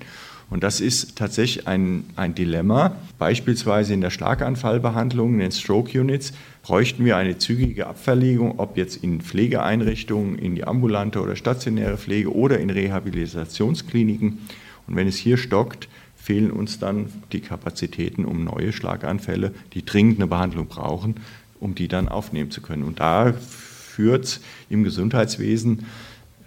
Und 0.49 0.63
das 0.63 0.79
ist 0.79 1.17
tatsächlich 1.17 1.67
ein, 1.67 2.05
ein 2.15 2.33
Dilemma. 2.33 2.95
Beispielsweise 3.19 3.93
in 3.93 4.01
der 4.01 4.11
Schlaganfallbehandlung, 4.11 5.33
in 5.33 5.39
den 5.39 5.51
Stroke 5.51 5.99
Units, 5.99 6.31
bräuchten 6.63 7.03
wir 7.03 7.17
eine 7.17 7.37
zügige 7.37 7.87
Abverlegung, 7.87 8.57
ob 8.57 8.77
jetzt 8.77 9.03
in 9.03 9.19
Pflegeeinrichtungen, 9.21 10.39
in 10.39 10.55
die 10.55 10.63
ambulante 10.63 11.21
oder 11.21 11.35
stationäre 11.35 11.97
Pflege 11.97 12.33
oder 12.33 12.59
in 12.59 12.69
Rehabilitationskliniken. 12.69 14.39
Und 14.87 14.95
wenn 14.95 15.07
es 15.07 15.17
hier 15.17 15.37
stockt, 15.37 15.89
fehlen 16.15 16.51
uns 16.51 16.79
dann 16.79 17.07
die 17.33 17.41
Kapazitäten, 17.41 18.23
um 18.23 18.43
neue 18.43 18.71
Schlaganfälle, 18.71 19.53
die 19.73 19.85
dringend 19.85 20.19
eine 20.19 20.27
Behandlung 20.27 20.67
brauchen, 20.67 21.15
um 21.59 21.75
die 21.75 21.89
dann 21.89 22.07
aufnehmen 22.07 22.51
zu 22.51 22.61
können. 22.61 22.83
Und 22.83 23.01
da 23.01 23.33
führt 23.33 24.25
es 24.25 24.41
im 24.69 24.83
Gesundheitswesen 24.83 25.85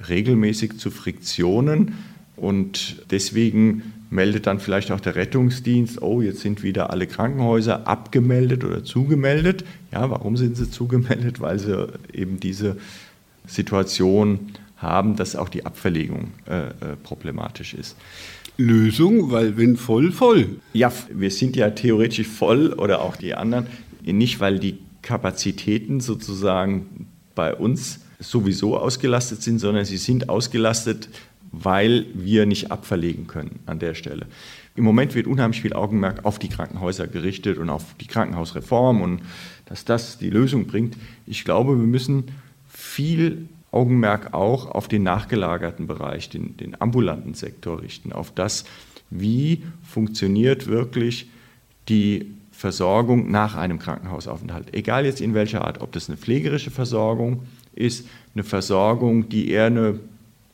regelmäßig 0.09 0.78
zu 0.78 0.90
Friktionen 0.90 1.95
und 2.41 3.03
deswegen 3.11 3.93
meldet 4.11 4.47
dann 4.47 4.59
vielleicht 4.59 4.91
auch 4.91 5.01
der 5.01 5.15
Rettungsdienst, 5.15 6.03
oh, 6.03 6.21
jetzt 6.21 6.41
sind 6.41 6.63
wieder 6.63 6.91
alle 6.91 7.07
Krankenhäuser 7.07 7.87
abgemeldet 7.87 8.65
oder 8.65 8.83
zugemeldet. 8.83 9.65
Ja, 9.93 10.11
warum 10.11 10.37
sind 10.37 10.57
sie 10.57 10.71
zugemeldet? 10.71 11.41
Weil 11.41 11.59
sie 11.59 11.89
eben 12.13 12.41
diese 12.41 12.77
Situation 13.47 14.51
haben, 14.79 15.17
dass 15.17 15.37
auch 15.37 15.49
die 15.49 15.67
Abverlegung 15.67 16.33
äh, 16.49 16.69
äh, 16.69 16.73
problematisch 17.03 17.75
ist. 17.75 17.97
Lösung, 18.57 19.31
weil 19.31 19.57
wenn 19.57 19.77
voll, 19.77 20.11
voll. 20.11 20.49
Ja, 20.73 20.93
wir 21.13 21.31
sind 21.31 21.57
ja 21.57 21.71
theoretisch 21.71 22.27
voll 22.27 22.73
oder 22.73 23.03
auch 23.03 23.17
die 23.17 23.35
anderen, 23.35 23.67
nicht 24.03 24.41
weil 24.41 24.59
die 24.59 24.79
Kapazitäten 25.03 26.01
sozusagen 26.01 27.07
bei 27.35 27.55
uns 27.55 28.01
sowieso 28.19 28.77
ausgelastet 28.77 29.43
sind, 29.43 29.59
sondern 29.59 29.85
sie 29.85 29.97
sind 29.97 30.29
ausgelastet, 30.29 31.09
weil 31.52 32.07
wir 32.14 32.47
nicht 32.47 32.71
abverlegen 32.71 33.26
können 33.26 33.61
an 33.66 33.78
der 33.78 33.95
Stelle. 33.95 34.26
Im 34.76 34.85
Moment 34.85 35.14
wird 35.14 35.26
unheimlich 35.26 35.62
viel 35.62 35.73
Augenmerk 35.73 36.25
auf 36.25 36.38
die 36.38 36.49
Krankenhäuser 36.49 37.07
gerichtet 37.07 37.59
und 37.59 37.71
auf 37.71 37.95
die 38.00 38.07
Krankenhausreform 38.07 39.02
und 39.02 39.23
dass 39.66 39.85
das 39.85 40.19
die 40.19 40.30
Lösung 40.30 40.66
bringt. 40.66 40.97
Ich 41.26 41.45
glaube, 41.45 41.76
wir 41.78 41.87
müssen 41.87 42.25
viel 42.69 43.49
Augenmerk 43.73 44.33
auch 44.33 44.66
auf 44.66 44.88
den 44.88 45.02
nachgelagerten 45.02 45.87
Bereich, 45.87 46.28
den, 46.28 46.57
den 46.57 46.80
ambulanten 46.80 47.35
Sektor 47.35 47.83
richten, 47.83 48.12
auf 48.12 48.33
das, 48.33 48.64
wie 49.11 49.62
funktioniert 49.83 50.66
wirklich 50.66 51.28
die 51.88 52.33
Versorgung 52.52 53.30
nach 53.30 53.57
einem 53.57 53.78
Krankenhausaufenthalt. 53.78 54.75
Egal 54.75 55.07
jetzt 55.07 55.21
in 55.21 55.35
welcher 55.35 55.64
Art, 55.64 55.80
ob 55.80 55.92
das 55.92 56.09
eine 56.09 56.19
pflegerische 56.19 56.71
Versorgung 56.71 57.45
ist, 57.75 58.07
eine 58.35 58.45
Versorgung, 58.45 59.28
die 59.28 59.50
eher 59.50 59.66
eine 59.66 59.99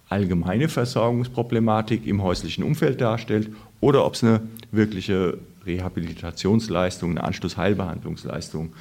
allgemeine 0.08 0.68
Versorgungsproblematik 0.68 2.06
im 2.06 2.22
häuslichen 2.22 2.64
Umfeld 2.64 3.00
darstellt 3.00 3.50
oder 3.80 4.04
ob 4.04 4.14
es 4.14 4.22
eine 4.22 4.40
wirkliche 4.70 5.38
Rehabilitationsleistung, 5.66 7.10
eine 7.12 7.24
Anschlussheilbehandlungsleistung 7.24 8.72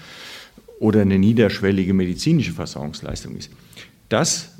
oder 0.79 1.01
eine 1.01 1.17
niederschwellige 1.17 1.93
medizinische 1.93 2.51
Versorgungsleistung 2.51 3.35
ist. 3.35 3.49
Das 4.09 4.51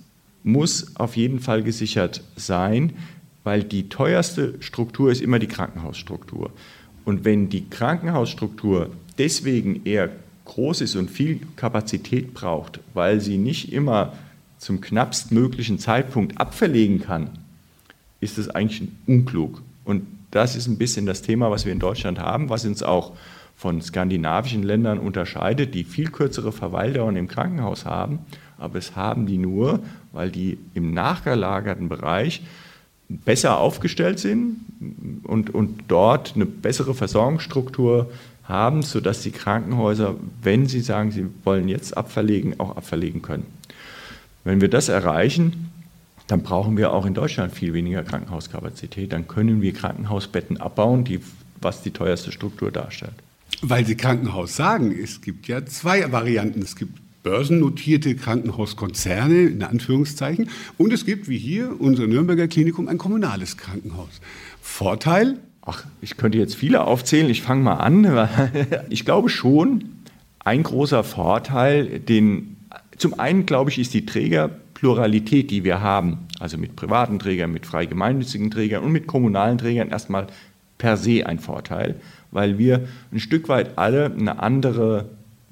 muss 0.44 0.96
auf 0.96 1.16
jeden 1.18 1.40
Fall 1.40 1.64
gesichert 1.64 2.24
sein, 2.36 2.94
weil 3.44 3.64
die 3.64 3.90
teuerste 3.90 4.56
Struktur 4.60 5.12
ist 5.12 5.22
immer 5.22 5.40
die 5.40 5.48
Krankenhausstruktur. 5.48 6.52
Und 7.04 7.26
wenn 7.26 7.50
die 7.50 7.70
Krankenhausstruktur 7.70 8.90
deswegen 9.18 9.86
eher 9.86 10.10
groß 10.46 10.82
ist 10.82 10.96
und 10.96 11.12
viel 11.12 11.40
Kapazität 11.56 12.34
braucht, 12.34 12.80
weil 12.94 13.22
sie 13.22 13.38
nicht 13.38 13.72
immer 13.72 14.14
zum 14.66 14.82
knappstmöglichen 14.82 15.78
Zeitpunkt 15.78 16.40
abverlegen 16.40 17.00
kann, 17.00 17.30
ist 18.20 18.40
es 18.40 18.50
eigentlich 18.50 18.90
unklug. 19.06 19.62
Und 19.84 20.08
das 20.32 20.56
ist 20.56 20.66
ein 20.66 20.80
bisschen 20.80 21.06
das 21.06 21.22
Thema, 21.22 21.52
was 21.52 21.66
wir 21.66 21.72
in 21.72 21.78
Deutschland 21.78 22.18
haben, 22.18 22.50
was 22.50 22.66
uns 22.66 22.82
auch 22.82 23.14
von 23.56 23.80
skandinavischen 23.84 24.64
Ländern 24.64 24.98
unterscheidet, 24.98 25.76
die 25.76 25.84
viel 25.84 26.10
kürzere 26.10 26.52
Verweildauern 26.52 27.16
im 27.16 27.28
Krankenhaus 27.28 27.86
haben. 27.86 28.20
Aber 28.58 28.80
es 28.80 28.96
haben 28.96 29.28
die 29.28 29.38
nur, 29.38 29.82
weil 30.14 30.32
die 30.32 30.58
im 30.74 30.96
nachgelagerten 30.96 31.88
Bereich 31.88 32.42
besser 33.08 33.60
aufgestellt 33.60 34.18
sind 34.18 34.56
und, 35.26 35.54
und 35.54 35.84
dort 35.90 36.34
eine 36.34 36.48
bessere 36.48 36.96
Versorgungsstruktur 36.96 38.12
haben, 38.46 38.82
sodass 38.82 39.22
die 39.22 39.30
Krankenhäuser, 39.30 40.16
wenn 40.42 40.66
sie 40.66 40.82
sagen, 40.82 41.12
sie 41.12 41.28
wollen 41.44 41.68
jetzt 41.68 41.96
abverlegen, 41.96 42.60
auch 42.60 42.76
abverlegen 42.76 43.22
können. 43.22 43.46
Wenn 44.46 44.62
wir 44.62 44.70
das 44.70 44.88
erreichen, 44.88 45.72
dann 46.28 46.44
brauchen 46.44 46.78
wir 46.78 46.94
auch 46.94 47.06
in 47.06 47.14
Deutschland 47.14 47.54
viel 47.54 47.74
weniger 47.74 48.04
Krankenhauskapazität. 48.04 49.12
Dann 49.12 49.28
können 49.28 49.62
wir 49.62 49.74
Krankenhausbetten 49.74 50.58
abbauen, 50.58 51.04
die, 51.04 51.20
was 51.62 51.82
die 51.82 51.92
teuerste 51.92 52.32
Struktur 52.32 52.72
darstellt. 52.72 53.14
Weil 53.62 53.86
Sie 53.86 53.96
Krankenhaus 53.96 54.56
sagen, 54.56 54.92
es 54.92 55.22
gibt 55.22 55.48
ja 55.48 55.66
zwei 55.66 56.12
Varianten. 56.12 56.62
Es 56.62 56.76
gibt 56.76 57.00
börsennotierte 57.24 58.16
Krankenhauskonzerne, 58.16 59.44
in 59.46 59.64
Anführungszeichen, 59.64 60.50
und 60.78 60.94
es 60.94 61.06
gibt, 61.06 61.28
wie 61.28 61.40
hier, 61.40 61.82
unser 61.82 62.06
Nürnberger 62.06 62.48
Klinikum, 62.48 62.88
ein 62.88 63.00
kommunales 63.00 63.58
Krankenhaus. 63.58 64.22
Vorteil? 64.62 65.40
Ach, 65.64 65.86
ich 66.02 66.18
könnte 66.18 66.38
jetzt 66.38 66.56
viele 66.56 66.84
aufzählen. 66.84 67.28
Ich 67.30 67.42
fange 67.42 67.64
mal 67.64 67.78
an. 67.78 68.06
Ich 68.90 69.06
glaube 69.06 69.30
schon, 69.30 69.86
ein 70.40 70.62
großer 70.62 71.04
Vorteil, 71.04 72.00
den 72.00 72.55
zum 72.98 73.20
einen, 73.20 73.46
glaube 73.46 73.70
ich, 73.70 73.80
ist 73.80 73.94
die 73.94 74.06
Trägerpluralität, 74.06 75.52
die 75.52 75.64
wir 75.64 75.82
haben, 75.82 76.28
also 76.40 76.58
mit 76.58 76.76
privaten 76.76 77.20
Trägern, 77.20 77.52
mit 77.52 77.66
frei 77.66 77.86
gemeinnützigen 77.86 78.52
Trägern 78.52 78.84
und 78.84 78.92
mit 78.92 79.08
kommunalen 79.08 79.58
Trägern 79.58 79.90
erstmal 79.90 80.28
per 80.78 80.98
se 80.98 81.26
ein 81.26 81.40
Vorteil, 81.40 81.96
weil 82.32 82.58
wir 82.58 82.88
ein 83.12 83.20
Stück 83.20 83.50
weit 83.50 83.78
alle 83.78 84.06
eine 84.06 84.40
andere 84.40 85.10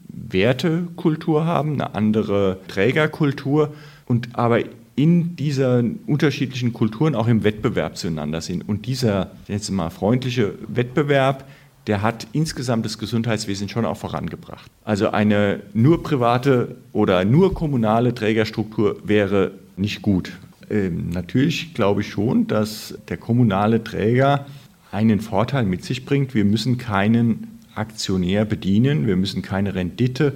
Wertekultur 0.08 1.46
haben, 1.46 1.74
eine 1.74 1.96
andere 1.96 2.60
Trägerkultur 2.68 3.74
und 4.06 4.30
aber 4.34 4.60
in 4.96 5.36
dieser 5.36 5.84
unterschiedlichen 6.06 6.72
Kulturen 6.72 7.16
auch 7.16 7.28
im 7.28 7.44
Wettbewerb 7.44 7.98
zueinander 7.98 8.42
sind. 8.42 8.68
Und 8.68 8.86
dieser 8.86 9.32
jetzt 9.48 9.72
mal 9.72 9.90
freundliche 9.90 10.54
Wettbewerb, 10.68 11.46
der 11.88 12.02
hat 12.02 12.28
insgesamt 12.32 12.86
das 12.86 12.98
Gesundheitswesen 12.98 13.68
schon 13.70 13.86
auch 13.86 13.98
vorangebracht. 13.98 14.70
Also 14.84 15.10
eine 15.10 15.62
nur 15.74 16.02
private 16.04 16.76
oder 16.94 17.26
nur 17.26 17.54
kommunale 17.54 18.16
Trägerstruktur 18.16 18.98
wäre 19.04 19.52
nicht 19.76 20.02
gut. 20.02 20.32
Ähm, 20.70 21.10
natürlich 21.10 21.74
glaube 21.74 22.02
ich 22.02 22.10
schon, 22.10 22.48
dass 22.48 22.98
der 23.10 23.18
kommunale 23.18 23.84
Träger 23.84 24.46
einen 24.92 25.20
Vorteil 25.20 25.66
mit 25.66 25.84
sich 25.84 26.06
bringt. 26.06 26.34
Wir 26.34 26.46
müssen 26.46 26.78
keinen 26.78 27.60
Aktionär 27.76 28.46
bedienen, 28.46 29.08
wir 29.08 29.16
müssen 29.16 29.42
keine 29.42 29.76
Rendite 29.76 30.34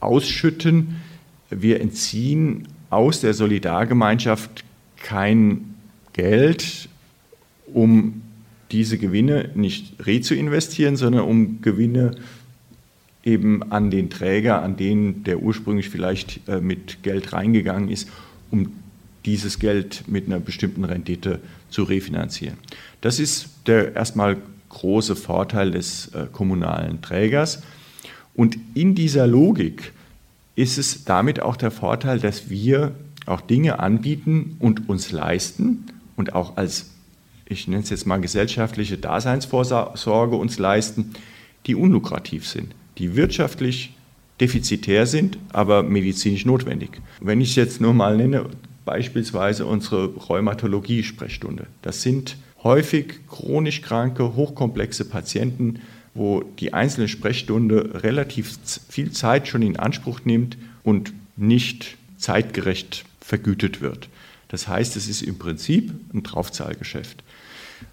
ausschütten. 0.00 0.96
Wir 1.50 1.80
entziehen 1.80 2.68
aus 2.90 3.20
der 3.20 3.34
Solidargemeinschaft 3.34 4.64
kein 5.02 5.74
Geld, 6.12 6.88
um 7.72 8.22
diese 8.72 8.98
Gewinne 8.98 9.50
nicht 9.54 9.94
re-zu-investieren, 10.04 10.96
sondern 10.96 11.22
um 11.22 11.60
Gewinne 11.62 12.12
eben 13.24 13.70
an 13.70 13.90
den 13.90 14.10
Träger, 14.10 14.62
an 14.62 14.76
den 14.76 15.24
der 15.24 15.42
ursprünglich 15.42 15.88
vielleicht 15.88 16.48
äh, 16.48 16.60
mit 16.60 17.02
Geld 17.02 17.32
reingegangen 17.32 17.88
ist, 17.88 18.08
um 18.50 18.72
dieses 19.24 19.58
Geld 19.58 20.04
mit 20.08 20.26
einer 20.26 20.40
bestimmten 20.40 20.84
Rendite 20.84 21.40
zu 21.70 21.84
refinanzieren. 21.84 22.56
Das 23.00 23.20
ist 23.20 23.48
der 23.66 23.94
erstmal 23.94 24.38
große 24.68 25.14
Vorteil 25.14 25.70
des 25.70 26.08
äh, 26.08 26.26
kommunalen 26.32 27.02
Trägers. 27.02 27.62
Und 28.34 28.58
in 28.74 28.94
dieser 28.94 29.26
Logik 29.26 29.92
ist 30.56 30.78
es 30.78 31.04
damit 31.04 31.40
auch 31.40 31.56
der 31.56 31.70
Vorteil, 31.70 32.18
dass 32.18 32.50
wir 32.50 32.92
auch 33.26 33.40
Dinge 33.40 33.78
anbieten 33.78 34.56
und 34.58 34.88
uns 34.88 35.12
leisten 35.12 35.84
und 36.16 36.34
auch 36.34 36.56
als, 36.56 36.90
ich 37.52 37.68
nenne 37.68 37.82
es 37.82 37.90
jetzt 37.90 38.06
mal 38.06 38.20
gesellschaftliche 38.20 38.98
Daseinsvorsorge 38.98 40.36
uns 40.36 40.58
leisten, 40.58 41.12
die 41.66 41.74
unlukrativ 41.74 42.46
sind, 42.48 42.74
die 42.98 43.14
wirtschaftlich 43.14 43.94
defizitär 44.40 45.06
sind, 45.06 45.38
aber 45.52 45.82
medizinisch 45.82 46.44
notwendig. 46.44 47.00
Wenn 47.20 47.40
ich 47.40 47.50
es 47.50 47.56
jetzt 47.56 47.80
nur 47.80 47.94
mal 47.94 48.16
nenne, 48.16 48.46
beispielsweise 48.84 49.66
unsere 49.66 50.06
Rheumatologie-Sprechstunde. 50.06 51.66
Das 51.82 52.02
sind 52.02 52.36
häufig 52.64 53.20
chronisch 53.28 53.82
kranke, 53.82 54.34
hochkomplexe 54.34 55.04
Patienten, 55.04 55.80
wo 56.14 56.42
die 56.58 56.72
einzelne 56.72 57.08
Sprechstunde 57.08 58.02
relativ 58.02 58.58
viel 58.88 59.12
Zeit 59.12 59.48
schon 59.48 59.62
in 59.62 59.76
Anspruch 59.76 60.20
nimmt 60.24 60.58
und 60.82 61.12
nicht 61.36 61.96
zeitgerecht 62.18 63.04
vergütet 63.20 63.80
wird. 63.80 64.08
Das 64.48 64.68
heißt, 64.68 64.96
es 64.96 65.08
ist 65.08 65.22
im 65.22 65.38
Prinzip 65.38 65.92
ein 66.12 66.22
Draufzahlgeschäft. 66.22 67.22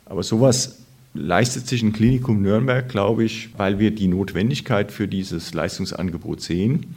Aber 0.10 0.24
sowas 0.24 0.80
leistet 1.14 1.68
sich 1.68 1.82
ein 1.84 1.94
Klinikum 1.94 2.42
Nürnberg, 2.42 2.90
glaube 2.90 3.24
ich, 3.24 3.50
weil 3.58 3.80
wir 3.80 3.92
die 3.92 4.08
Notwendigkeit 4.08 4.92
für 4.92 5.08
dieses 5.08 5.54
Leistungsangebot 5.54 6.42
sehen 6.42 6.96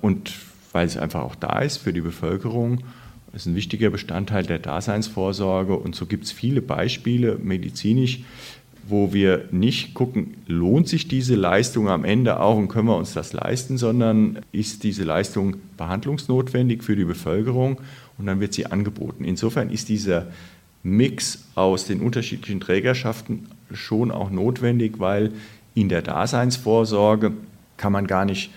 und 0.00 0.32
weil 0.72 0.86
es 0.86 0.96
einfach 0.96 1.22
auch 1.22 1.34
da 1.34 1.60
ist 1.60 1.76
für 1.78 1.92
die 1.92 2.00
Bevölkerung. 2.00 2.80
Es 3.32 3.42
ist 3.42 3.46
ein 3.46 3.56
wichtiger 3.56 3.90
Bestandteil 3.90 4.44
der 4.44 4.58
Daseinsvorsorge 4.58 5.76
und 5.76 5.94
so 5.94 6.06
gibt 6.06 6.24
es 6.24 6.32
viele 6.32 6.62
Beispiele 6.62 7.38
medizinisch, 7.42 8.20
wo 8.86 9.12
wir 9.12 9.48
nicht 9.50 9.94
gucken, 9.94 10.34
lohnt 10.46 10.88
sich 10.88 11.08
diese 11.08 11.34
Leistung 11.36 11.88
am 11.88 12.04
Ende 12.04 12.40
auch 12.40 12.56
und 12.56 12.68
können 12.68 12.88
wir 12.88 12.96
uns 12.96 13.14
das 13.14 13.32
leisten, 13.32 13.78
sondern 13.78 14.40
ist 14.52 14.84
diese 14.84 15.04
Leistung 15.04 15.56
behandlungsnotwendig 15.76 16.82
für 16.82 16.96
die 16.96 17.04
Bevölkerung 17.04 17.80
und 18.18 18.26
dann 18.26 18.40
wird 18.40 18.52
sie 18.52 18.66
angeboten. 18.66 19.24
Insofern 19.24 19.70
ist 19.70 19.88
dieser 19.88 20.26
Mix 20.84 21.46
aus 21.54 21.86
den 21.86 22.00
unterschiedlichen 22.00 22.60
Trägerschaften 22.60 23.48
schon 23.72 24.10
auch 24.10 24.30
notwendig, 24.30 25.00
weil 25.00 25.32
in 25.74 25.88
der 25.88 26.02
Daseinsvorsorge 26.02 27.32
kann 27.76 27.92
man 27.92 28.06
gar 28.06 28.24
nicht 28.24 28.52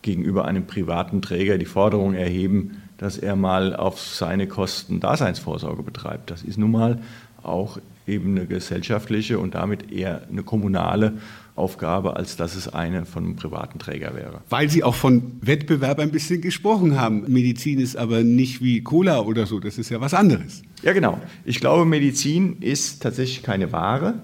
gegenüber 0.00 0.46
einem 0.46 0.66
privaten 0.66 1.20
Träger 1.22 1.58
die 1.58 1.66
Forderung 1.66 2.14
erheben, 2.14 2.82
dass 2.98 3.18
er 3.18 3.36
mal 3.36 3.74
auf 3.74 4.00
seine 4.00 4.46
Kosten 4.46 5.00
Daseinsvorsorge 5.00 5.82
betreibt. 5.82 6.30
Das 6.30 6.42
ist 6.42 6.56
nun 6.56 6.70
mal 6.70 7.02
auch 7.42 7.78
eben 8.06 8.36
eine 8.36 8.46
gesellschaftliche 8.46 9.38
und 9.38 9.54
damit 9.54 9.90
eher 9.92 10.22
eine 10.30 10.44
kommunale 10.44 11.14
Aufgabe, 11.54 12.16
als 12.16 12.36
dass 12.36 12.56
es 12.56 12.68
eine 12.68 13.04
von 13.04 13.24
einem 13.24 13.36
privaten 13.36 13.78
Träger 13.78 14.14
wäre. 14.14 14.40
Weil 14.48 14.70
Sie 14.70 14.82
auch 14.82 14.94
von 14.94 15.32
Wettbewerb 15.42 15.98
ein 15.98 16.10
bisschen 16.10 16.40
gesprochen 16.40 16.98
haben. 16.98 17.24
Medizin 17.30 17.78
ist 17.78 17.96
aber 17.96 18.22
nicht 18.22 18.62
wie 18.62 18.82
Cola 18.82 19.20
oder 19.20 19.46
so, 19.46 19.60
das 19.60 19.76
ist 19.76 19.90
ja 19.90 20.00
was 20.00 20.14
anderes. 20.14 20.62
Ja, 20.82 20.92
genau. 20.92 21.20
Ich 21.44 21.60
glaube, 21.60 21.84
Medizin 21.84 22.56
ist 22.60 23.02
tatsächlich 23.02 23.42
keine 23.42 23.70
Ware. 23.70 24.14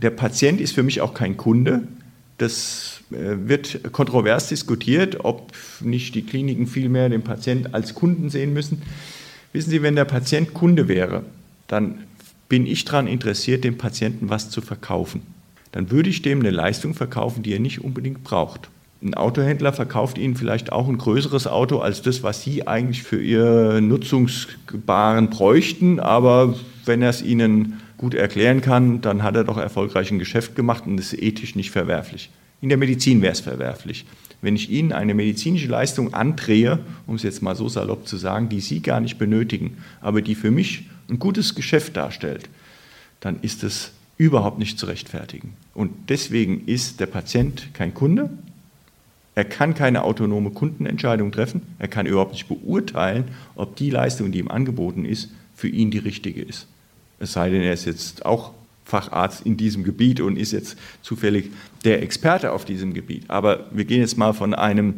Der 0.00 0.10
Patient 0.10 0.60
ist 0.60 0.72
für 0.72 0.84
mich 0.84 1.00
auch 1.00 1.12
kein 1.12 1.36
Kunde. 1.36 1.88
Das 2.38 3.02
äh, 3.10 3.48
wird 3.48 3.92
kontrovers 3.92 4.48
diskutiert, 4.48 5.24
ob 5.24 5.52
nicht 5.80 6.14
die 6.14 6.22
Kliniken 6.22 6.66
vielmehr 6.66 7.08
den 7.08 7.22
Patienten 7.22 7.74
als 7.74 7.94
Kunden 7.94 8.30
sehen 8.30 8.52
müssen. 8.52 8.82
Wissen 9.52 9.70
Sie, 9.70 9.82
wenn 9.82 9.96
der 9.96 10.04
Patient 10.04 10.54
Kunde 10.54 10.86
wäre, 10.86 11.24
dann 11.66 12.04
bin 12.48 12.66
ich 12.66 12.84
daran 12.84 13.08
interessiert, 13.08 13.64
dem 13.64 13.76
Patienten 13.76 14.30
was 14.30 14.50
zu 14.50 14.60
verkaufen. 14.60 15.22
Dann 15.72 15.90
würde 15.90 16.10
ich 16.10 16.22
dem 16.22 16.40
eine 16.40 16.50
Leistung 16.50 16.94
verkaufen, 16.94 17.42
die 17.42 17.52
er 17.52 17.60
nicht 17.60 17.82
unbedingt 17.82 18.24
braucht. 18.24 18.68
Ein 19.02 19.14
Autohändler 19.14 19.72
verkauft 19.72 20.18
Ihnen 20.18 20.36
vielleicht 20.36 20.72
auch 20.72 20.86
ein 20.86 20.98
größeres 20.98 21.46
Auto 21.46 21.78
als 21.78 22.02
das, 22.02 22.22
was 22.22 22.42
Sie 22.42 22.66
eigentlich 22.66 23.02
für 23.02 23.22
Ihr 23.22 23.80
Nutzungsbaren 23.80 25.30
bräuchten. 25.30 26.00
Aber 26.00 26.54
wenn 26.84 27.00
er 27.00 27.10
es 27.10 27.22
Ihnen 27.22 27.80
gut 27.96 28.14
erklären 28.14 28.60
kann, 28.60 29.00
dann 29.00 29.22
hat 29.22 29.36
er 29.36 29.44
doch 29.44 29.56
erfolgreich 29.56 30.10
ein 30.10 30.18
Geschäft 30.18 30.54
gemacht 30.54 30.84
und 30.86 30.98
ist 30.98 31.14
ethisch 31.14 31.54
nicht 31.54 31.70
verwerflich. 31.70 32.30
In 32.60 32.68
der 32.68 32.76
Medizin 32.76 33.22
wäre 33.22 33.32
es 33.32 33.40
verwerflich. 33.40 34.04
Wenn 34.42 34.56
ich 34.56 34.70
Ihnen 34.70 34.92
eine 34.92 35.14
medizinische 35.14 35.68
Leistung 35.68 36.12
andrehe, 36.12 36.78
um 37.06 37.14
es 37.14 37.22
jetzt 37.22 37.42
mal 37.42 37.54
so 37.54 37.68
salopp 37.68 38.06
zu 38.06 38.18
sagen, 38.18 38.50
die 38.50 38.60
Sie 38.60 38.80
gar 38.80 39.00
nicht 39.00 39.18
benötigen, 39.18 39.78
aber 40.02 40.20
die 40.20 40.34
für 40.34 40.50
mich 40.50 40.88
ein 41.08 41.18
gutes 41.18 41.54
Geschäft 41.54 41.96
darstellt, 41.96 42.48
dann 43.20 43.38
ist 43.40 43.64
es 43.64 43.92
überhaupt 44.20 44.58
nicht 44.58 44.78
zu 44.78 44.84
rechtfertigen. 44.84 45.54
Und 45.72 46.10
deswegen 46.10 46.66
ist 46.66 47.00
der 47.00 47.06
Patient 47.06 47.72
kein 47.72 47.94
Kunde. 47.94 48.28
Er 49.34 49.46
kann 49.46 49.72
keine 49.72 50.02
autonome 50.02 50.50
Kundenentscheidung 50.50 51.32
treffen. 51.32 51.62
Er 51.78 51.88
kann 51.88 52.04
überhaupt 52.04 52.32
nicht 52.32 52.46
beurteilen, 52.46 53.24
ob 53.54 53.76
die 53.76 53.88
Leistung, 53.88 54.30
die 54.30 54.40
ihm 54.40 54.48
angeboten 54.48 55.06
ist, 55.06 55.30
für 55.56 55.68
ihn 55.68 55.90
die 55.90 55.98
richtige 55.98 56.42
ist. 56.42 56.66
Es 57.18 57.32
sei 57.32 57.48
denn, 57.48 57.62
er 57.62 57.72
ist 57.72 57.86
jetzt 57.86 58.26
auch 58.26 58.52
Facharzt 58.84 59.46
in 59.46 59.56
diesem 59.56 59.84
Gebiet 59.84 60.20
und 60.20 60.36
ist 60.36 60.52
jetzt 60.52 60.76
zufällig 61.00 61.50
der 61.84 62.02
Experte 62.02 62.52
auf 62.52 62.66
diesem 62.66 62.92
Gebiet. 62.92 63.24
Aber 63.28 63.68
wir 63.70 63.86
gehen 63.86 64.00
jetzt 64.00 64.18
mal 64.18 64.34
von 64.34 64.52
einem 64.52 64.96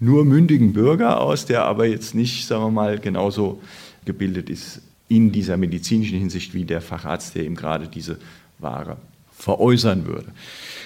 nur 0.00 0.24
mündigen 0.24 0.72
Bürger 0.72 1.20
aus, 1.20 1.46
der 1.46 1.64
aber 1.64 1.86
jetzt 1.86 2.16
nicht, 2.16 2.44
sagen 2.48 2.64
wir 2.64 2.70
mal, 2.72 2.98
genauso 2.98 3.60
gebildet 4.04 4.50
ist 4.50 4.82
in 5.06 5.30
dieser 5.30 5.56
medizinischen 5.56 6.18
Hinsicht 6.18 6.54
wie 6.54 6.64
der 6.64 6.80
Facharzt, 6.80 7.36
der 7.36 7.44
ihm 7.44 7.54
gerade 7.54 7.86
diese 7.86 8.18
Ware 8.64 8.96
veräußern 9.32 10.06
würde. 10.06 10.32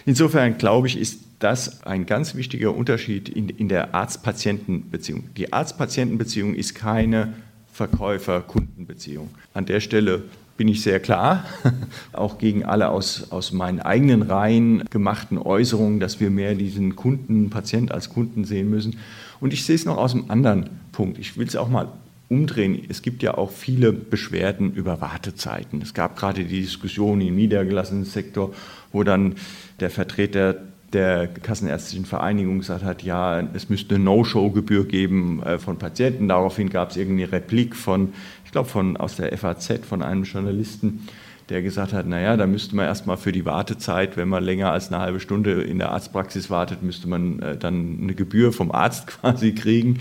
Insofern 0.05 0.59
glaube 0.59 0.87
ich, 0.87 0.99
ist 0.99 1.21
das 1.39 1.85
ein 1.85 2.05
ganz 2.05 2.35
wichtiger 2.35 2.75
Unterschied 2.75 3.29
in, 3.29 3.49
in 3.49 3.69
der 3.69 3.95
Arzt-Patienten-Beziehung. 3.95 5.31
Die 5.37 5.53
Arzt-Patienten-Beziehung 5.53 6.55
ist 6.55 6.75
keine 6.75 7.35
Verkäufer-Kundenbeziehung. 7.73 9.31
An 9.55 9.67
der 9.67 9.81
Stelle 9.81 10.25
bin 10.57 10.67
ich 10.67 10.83
sehr 10.83 10.99
klar, 10.99 11.45
auch 12.13 12.39
gegen 12.39 12.65
alle 12.65 12.89
aus, 12.89 13.31
aus 13.31 13.53
meinen 13.53 13.81
eigenen 13.81 14.23
Reihen 14.23 14.85
gemachten 14.91 15.39
Äußerungen, 15.39 16.01
dass 16.01 16.19
wir 16.19 16.31
mehr 16.31 16.55
diesen 16.57 16.97
Kunden, 16.97 17.49
Patient 17.49 17.93
als 17.93 18.11
Kunden 18.11 18.45
sehen 18.45 18.69
müssen. 18.69 18.97
Und 19.39 19.53
ich 19.53 19.65
sehe 19.65 19.77
es 19.77 19.85
noch 19.85 19.97
aus 19.97 20.15
einem 20.15 20.25
anderen 20.29 20.69
Punkt. 20.91 21.19
Ich 21.19 21.37
will 21.39 21.47
es 21.47 21.55
auch 21.55 21.69
mal 21.69 21.89
umdrehen. 22.29 22.83
Es 22.89 23.03
gibt 23.03 23.23
ja 23.23 23.37
auch 23.37 23.51
viele 23.51 23.93
Beschwerden 23.93 24.73
über 24.73 25.01
Wartezeiten. 25.01 25.81
Es 25.81 25.95
gab 25.95 26.17
gerade 26.17 26.45
die 26.45 26.61
Diskussion 26.61 27.21
im 27.21 27.37
niedergelassenen 27.37 28.05
Sektor, 28.05 28.55
wo 28.93 29.03
dann 29.03 29.37
der 29.81 29.91
Vertreter 29.91 30.57
der 30.93 31.29
Kassenärztlichen 31.29 32.07
Vereinigung 32.07 32.59
gesagt 32.59 32.83
hat, 32.83 33.03
ja, 33.03 33.41
es 33.53 33.69
müsste 33.69 33.95
eine 33.95 34.05
No-Show-Gebühr 34.05 34.87
geben 34.87 35.43
äh, 35.43 35.59
von 35.59 35.79
Patienten. 35.79 36.29
Daraufhin 36.29 36.71
gab 36.71 36.91
es 36.91 36.97
irgendeine 36.97 37.33
Replik 37.33 37.77
von, 37.77 38.15
ich 38.45 38.53
glaube, 38.53 38.69
von, 38.69 38.97
aus 38.97 39.17
der 39.17 39.37
FAZ, 39.37 39.81
von 39.87 40.03
einem 40.03 40.25
Journalisten, 40.25 41.07
der 41.51 41.63
gesagt 41.63 41.93
hat, 41.93 42.07
naja, 42.07 42.37
da 42.37 42.47
müsste 42.47 42.77
man 42.77 42.87
erstmal 42.87 43.17
für 43.17 43.33
die 43.33 43.45
Wartezeit, 43.45 44.17
wenn 44.17 44.29
man 44.29 44.45
länger 44.45 44.73
als 44.73 44.89
eine 44.89 45.01
halbe 45.01 45.21
Stunde 45.21 45.63
in 45.63 45.79
der 45.79 45.93
Arztpraxis 45.93 46.51
wartet, 46.51 46.83
müsste 46.83 47.09
man 47.09 47.41
äh, 47.41 47.57
dann 47.57 47.99
eine 48.03 48.15
Gebühr 48.15 48.53
vom 48.53 48.71
Arzt 48.71 49.07
quasi 49.21 49.55
kriegen. 49.55 50.01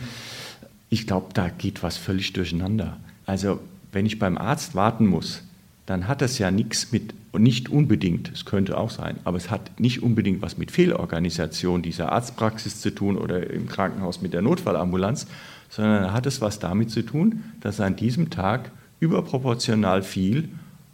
Ich 0.90 1.08
glaube, 1.08 1.28
da 1.34 1.50
geht 1.50 1.84
was 1.84 1.98
völlig 1.98 2.34
durcheinander. 2.34 2.98
Also, 3.26 3.60
wenn 3.92 4.06
ich 4.06 4.20
beim 4.20 4.38
Arzt 4.38 4.76
warten 4.76 5.06
muss, 5.06 5.44
dann 5.86 6.08
hat 6.08 6.22
das 6.22 6.38
ja 6.38 6.52
nichts 6.52 6.92
mit, 6.92 7.14
nicht 7.38 7.70
unbedingt, 7.70 8.32
es 8.34 8.46
könnte 8.46 8.78
auch 8.78 8.90
sein, 8.90 9.18
aber 9.24 9.38
es 9.38 9.50
hat 9.50 9.80
nicht 9.80 10.04
unbedingt 10.04 10.42
was 10.42 10.58
mit 10.58 10.72
Fehlorganisation 10.72 11.82
dieser 11.82 12.12
Arztpraxis 12.12 12.82
zu 12.82 12.92
tun 12.92 13.18
oder 13.18 13.50
im 13.50 13.68
Krankenhaus 13.68 14.22
mit 14.22 14.34
der 14.34 14.42
Notfallambulanz, 14.42 15.28
sondern 15.70 16.12
hat 16.12 16.26
es 16.26 16.42
was 16.42 16.60
damit 16.60 16.92
zu 16.92 17.04
tun, 17.04 17.44
dass 17.62 17.80
an 17.80 17.96
diesem 17.96 18.30
Tag 18.30 18.72
überproportional 19.00 20.04
viel 20.04 20.50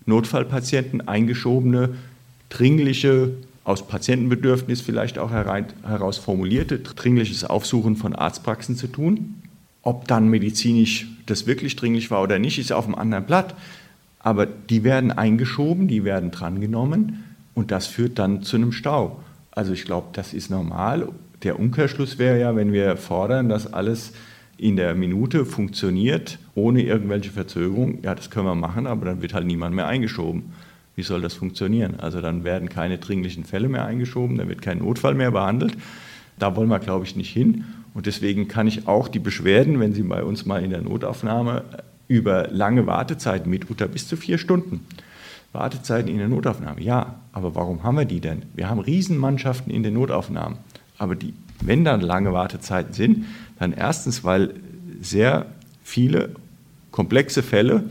Notfallpatienten 0.06 1.08
eingeschobene, 1.08 1.96
dringliche, 2.50 3.32
aus 3.64 3.88
Patientenbedürfnis 3.88 4.82
vielleicht 4.82 5.18
auch 5.18 5.32
heraus 5.32 6.18
formulierte, 6.18 6.80
dringliches 6.80 7.46
Aufsuchen 7.46 7.96
von 7.96 8.14
Arztpraxen 8.14 8.76
zu 8.76 8.88
tun. 8.88 9.42
Ob 9.84 10.08
dann 10.08 10.30
medizinisch 10.30 11.08
das 11.26 11.46
wirklich 11.46 11.76
dringlich 11.76 12.10
war 12.10 12.24
oder 12.24 12.40
nicht, 12.40 12.58
ist 12.58 12.72
auf 12.72 12.86
einem 12.86 12.96
anderen 12.96 13.26
Blatt. 13.26 13.56
Aber 14.20 14.46
die 14.46 14.84
werden 14.84 15.12
eingeschoben, 15.12 15.88
die 15.88 16.04
werden 16.04 16.32
drangenommen 16.32 17.24
und 17.54 17.72
das 17.72 17.88
führt 17.88 18.18
dann 18.18 18.42
zu 18.42 18.56
einem 18.56 18.72
Stau. 18.72 19.20
Also 19.52 19.74
ich 19.74 19.86
glaube, 19.86 20.08
das 20.14 20.34
ist 20.34 20.50
normal. 20.50 21.10
Der 21.44 21.60
Umkehrschluss 21.60 22.18
wäre 22.18 22.40
ja, 22.40 22.56
wenn 22.56 22.72
wir 22.72 22.96
fordern, 22.98 23.50
dass 23.50 23.72
alles 23.72 24.14
in 24.58 24.78
der 24.78 24.96
Minute 24.96 25.46
funktioniert, 25.46 26.40
ohne 26.56 26.84
irgendwelche 26.84 27.32
Verzögerung. 27.32 28.00
Ja, 28.02 28.16
das 28.16 28.30
können 28.30 28.46
wir 28.46 28.56
machen, 28.56 28.88
aber 28.88 29.06
dann 29.06 29.22
wird 29.22 29.34
halt 29.34 29.46
niemand 29.46 29.76
mehr 29.76 29.88
eingeschoben. 29.88 30.54
Wie 30.96 31.04
soll 31.04 31.22
das 31.22 31.34
funktionieren? 31.34 32.00
Also 32.00 32.22
dann 32.22 32.44
werden 32.44 32.70
keine 32.70 33.00
dringlichen 33.00 33.44
Fälle 33.44 33.68
mehr 33.68 33.86
eingeschoben, 33.86 34.38
dann 34.38 34.48
wird 34.48 34.62
kein 34.62 34.78
Notfall 34.78 35.16
mehr 35.16 35.32
behandelt. 35.32 35.76
Da 36.40 36.56
wollen 36.56 36.70
wir, 36.70 36.80
glaube 36.80 37.06
ich, 37.06 37.16
nicht 37.16 37.32
hin. 37.32 37.66
Und 37.94 38.06
deswegen 38.06 38.48
kann 38.48 38.68
ich 38.68 38.88
auch 38.88 39.08
die 39.08 39.20
Beschwerden, 39.20 39.80
wenn 39.80 39.94
Sie 39.94 40.04
bei 40.04 40.24
uns 40.24 40.46
mal 40.46 40.64
in 40.64 40.72
der 40.72 40.82
Notaufnahme 40.82 41.64
über 42.08 42.48
lange 42.50 42.88
Wartezeiten, 42.88 43.50
mitunter 43.50 43.88
bis 43.88 44.08
zu 44.08 44.18
vier 44.18 44.38
Stunden. 44.38 44.86
Wartezeiten 45.52 46.10
in 46.10 46.18
der 46.18 46.28
Notaufnahme, 46.28 46.82
ja, 46.82 47.16
aber 47.32 47.54
warum 47.54 47.84
haben 47.84 47.98
wir 47.98 48.06
die 48.06 48.20
denn? 48.20 48.42
Wir 48.56 48.70
haben 48.70 48.80
Riesenmannschaften 48.80 49.72
in 49.72 49.84
den 49.84 49.94
Notaufnahmen, 49.94 50.58
aber 50.98 51.16
die 51.16 51.36
wenn 51.66 51.84
da 51.84 51.96
lange 51.96 52.34
Wartezeiten 52.34 52.94
sind, 52.94 53.26
dann 53.60 53.74
erstens, 53.74 54.24
weil 54.24 54.54
sehr 55.02 55.46
viele 55.84 56.32
komplexe 56.92 57.44
Fälle 57.44 57.84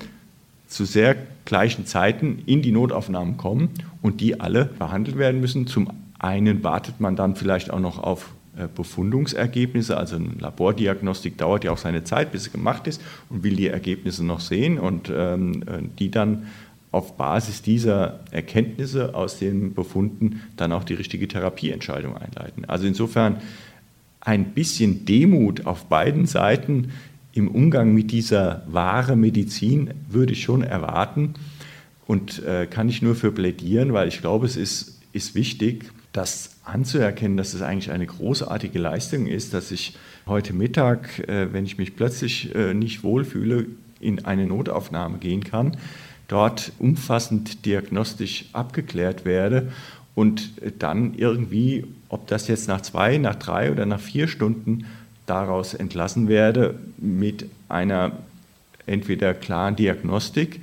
zu 0.68 0.84
sehr 0.84 1.16
gleichen 1.44 1.86
Zeiten 1.86 2.42
in 2.46 2.62
die 2.62 2.72
Notaufnahmen 2.72 3.36
kommen 3.36 3.70
und 4.00 4.20
die 4.20 4.40
alle 4.40 4.66
behandelt 4.66 5.18
werden 5.18 5.40
müssen. 5.40 5.66
Zum 5.66 5.90
einen 6.18 6.62
wartet 6.62 7.00
man 7.00 7.16
dann 7.16 7.36
vielleicht 7.36 7.70
auch 7.70 7.80
noch 7.80 7.98
auf 7.98 8.30
Befundungsergebnisse, 8.74 9.96
also 9.96 10.16
eine 10.16 10.30
Labordiagnostik 10.38 11.38
dauert 11.38 11.64
ja 11.64 11.72
auch 11.72 11.78
seine 11.78 12.04
Zeit, 12.04 12.32
bis 12.32 12.44
sie 12.44 12.50
gemacht 12.50 12.86
ist 12.86 13.00
und 13.30 13.42
will 13.42 13.56
die 13.56 13.68
Ergebnisse 13.68 14.24
noch 14.24 14.40
sehen 14.40 14.78
und 14.78 15.10
ähm, 15.14 15.62
äh, 15.62 15.82
die 15.98 16.10
dann 16.10 16.46
auf 16.90 17.16
Basis 17.16 17.62
dieser 17.62 18.20
Erkenntnisse 18.30 19.14
aus 19.14 19.38
den 19.38 19.72
Befunden 19.72 20.42
dann 20.56 20.72
auch 20.72 20.84
die 20.84 20.94
richtige 20.94 21.26
Therapieentscheidung 21.26 22.16
einleiten. 22.16 22.66
Also 22.66 22.86
insofern 22.86 23.38
ein 24.20 24.52
bisschen 24.52 25.06
Demut 25.06 25.66
auf 25.66 25.86
beiden 25.86 26.26
Seiten 26.26 26.92
im 27.32 27.48
Umgang 27.48 27.94
mit 27.94 28.12
dieser 28.12 28.62
wahre 28.66 29.16
Medizin 29.16 29.94
würde 30.08 30.34
ich 30.34 30.42
schon 30.42 30.62
erwarten 30.62 31.34
und 32.06 32.42
äh, 32.44 32.66
kann 32.66 32.90
ich 32.90 33.00
nur 33.00 33.14
für 33.14 33.32
plädieren, 33.32 33.94
weil 33.94 34.08
ich 34.08 34.20
glaube, 34.20 34.44
es 34.44 34.56
ist, 34.56 35.00
ist 35.12 35.34
wichtig, 35.34 35.90
das 36.12 36.51
anzuerkennen, 36.64 37.36
dass 37.36 37.54
es 37.54 37.62
eigentlich 37.62 37.90
eine 37.90 38.06
großartige 38.06 38.78
Leistung 38.78 39.26
ist, 39.26 39.54
dass 39.54 39.70
ich 39.70 39.96
heute 40.26 40.52
Mittag, 40.52 41.18
äh, 41.28 41.52
wenn 41.52 41.64
ich 41.64 41.78
mich 41.78 41.96
plötzlich 41.96 42.54
äh, 42.54 42.74
nicht 42.74 43.02
wohlfühle, 43.02 43.66
in 44.00 44.24
eine 44.24 44.46
Notaufnahme 44.46 45.18
gehen 45.18 45.44
kann, 45.44 45.76
dort 46.28 46.72
umfassend 46.78 47.64
diagnostisch 47.66 48.46
abgeklärt 48.52 49.24
werde 49.24 49.70
und 50.14 50.52
dann 50.78 51.14
irgendwie, 51.14 51.84
ob 52.08 52.26
das 52.26 52.48
jetzt 52.48 52.68
nach 52.68 52.80
zwei, 52.80 53.18
nach 53.18 53.36
drei 53.36 53.70
oder 53.70 53.86
nach 53.86 54.00
vier 54.00 54.28
Stunden 54.28 54.86
daraus 55.26 55.74
entlassen 55.74 56.28
werde 56.28 56.78
mit 56.98 57.46
einer 57.68 58.12
entweder 58.86 59.34
klaren 59.34 59.76
Diagnostik 59.76 60.60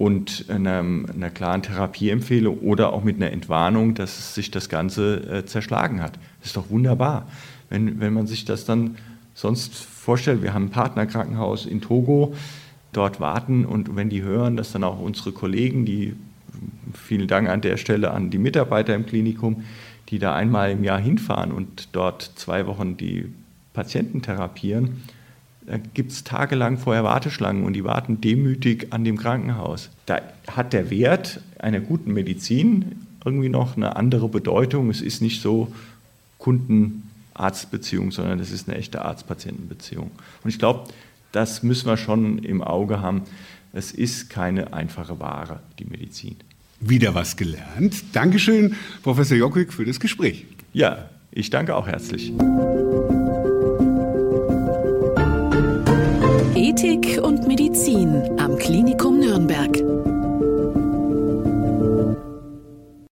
und 0.00 0.46
einer, 0.48 0.78
einer 0.78 1.28
klaren 1.28 1.60
Therapieempfehlung 1.60 2.60
oder 2.60 2.94
auch 2.94 3.04
mit 3.04 3.16
einer 3.16 3.32
Entwarnung, 3.32 3.94
dass 3.94 4.34
sich 4.34 4.50
das 4.50 4.70
Ganze 4.70 5.16
äh, 5.30 5.44
zerschlagen 5.44 6.00
hat. 6.00 6.14
Das 6.38 6.48
ist 6.48 6.56
doch 6.56 6.70
wunderbar, 6.70 7.28
wenn, 7.68 8.00
wenn 8.00 8.14
man 8.14 8.26
sich 8.26 8.46
das 8.46 8.64
dann 8.64 8.96
sonst 9.34 9.74
vorstellt. 9.74 10.40
Wir 10.40 10.54
haben 10.54 10.68
ein 10.68 10.70
Partnerkrankenhaus 10.70 11.66
in 11.66 11.82
Togo, 11.82 12.34
dort 12.94 13.20
warten 13.20 13.66
und 13.66 13.94
wenn 13.94 14.08
die 14.08 14.22
hören, 14.22 14.56
dass 14.56 14.72
dann 14.72 14.84
auch 14.84 14.98
unsere 14.98 15.32
Kollegen, 15.32 15.84
die 15.84 16.14
vielen 16.94 17.28
Dank 17.28 17.50
an 17.50 17.60
der 17.60 17.76
Stelle 17.76 18.10
an 18.12 18.30
die 18.30 18.38
Mitarbeiter 18.38 18.94
im 18.94 19.04
Klinikum, 19.04 19.64
die 20.08 20.18
da 20.18 20.34
einmal 20.34 20.70
im 20.70 20.82
Jahr 20.82 20.98
hinfahren 20.98 21.52
und 21.52 21.90
dort 21.92 22.22
zwei 22.36 22.66
Wochen 22.66 22.96
die 22.96 23.26
Patienten 23.74 24.22
therapieren, 24.22 25.02
da 25.70 25.78
gibt 25.94 26.10
es 26.10 26.24
tagelang 26.24 26.78
vorher 26.78 27.04
Warteschlangen 27.04 27.62
und 27.62 27.74
die 27.74 27.84
warten 27.84 28.20
demütig 28.20 28.88
an 28.90 29.04
dem 29.04 29.16
Krankenhaus. 29.16 29.90
Da 30.06 30.20
hat 30.48 30.72
der 30.72 30.90
Wert 30.90 31.40
einer 31.60 31.78
guten 31.78 32.12
Medizin 32.12 33.06
irgendwie 33.24 33.48
noch 33.48 33.76
eine 33.76 33.94
andere 33.94 34.28
Bedeutung. 34.28 34.90
Es 34.90 35.00
ist 35.00 35.22
nicht 35.22 35.40
so 35.40 35.72
Kunden-Arzt-Beziehung, 36.38 38.10
sondern 38.10 38.40
es 38.40 38.50
ist 38.50 38.68
eine 38.68 38.78
echte 38.78 39.04
Arzt-Patienten-Beziehung. 39.04 40.10
Und 40.42 40.50
ich 40.50 40.58
glaube, 40.58 40.90
das 41.30 41.62
müssen 41.62 41.86
wir 41.86 41.96
schon 41.96 42.40
im 42.40 42.62
Auge 42.62 43.00
haben. 43.00 43.22
Es 43.72 43.92
ist 43.92 44.28
keine 44.28 44.72
einfache 44.72 45.20
Ware, 45.20 45.60
die 45.78 45.84
Medizin. 45.84 46.34
Wieder 46.80 47.14
was 47.14 47.36
gelernt. 47.36 47.94
Dankeschön, 48.12 48.74
Professor 49.04 49.36
Jockig, 49.36 49.72
für 49.72 49.84
das 49.84 50.00
Gespräch. 50.00 50.46
Ja, 50.72 51.10
ich 51.30 51.48
danke 51.48 51.76
auch 51.76 51.86
herzlich. 51.86 52.32
Ethik 56.70 57.20
und 57.20 57.48
Medizin 57.48 58.38
am 58.38 58.56
Klinikum 58.56 59.18
Nürnberg. 59.18 59.89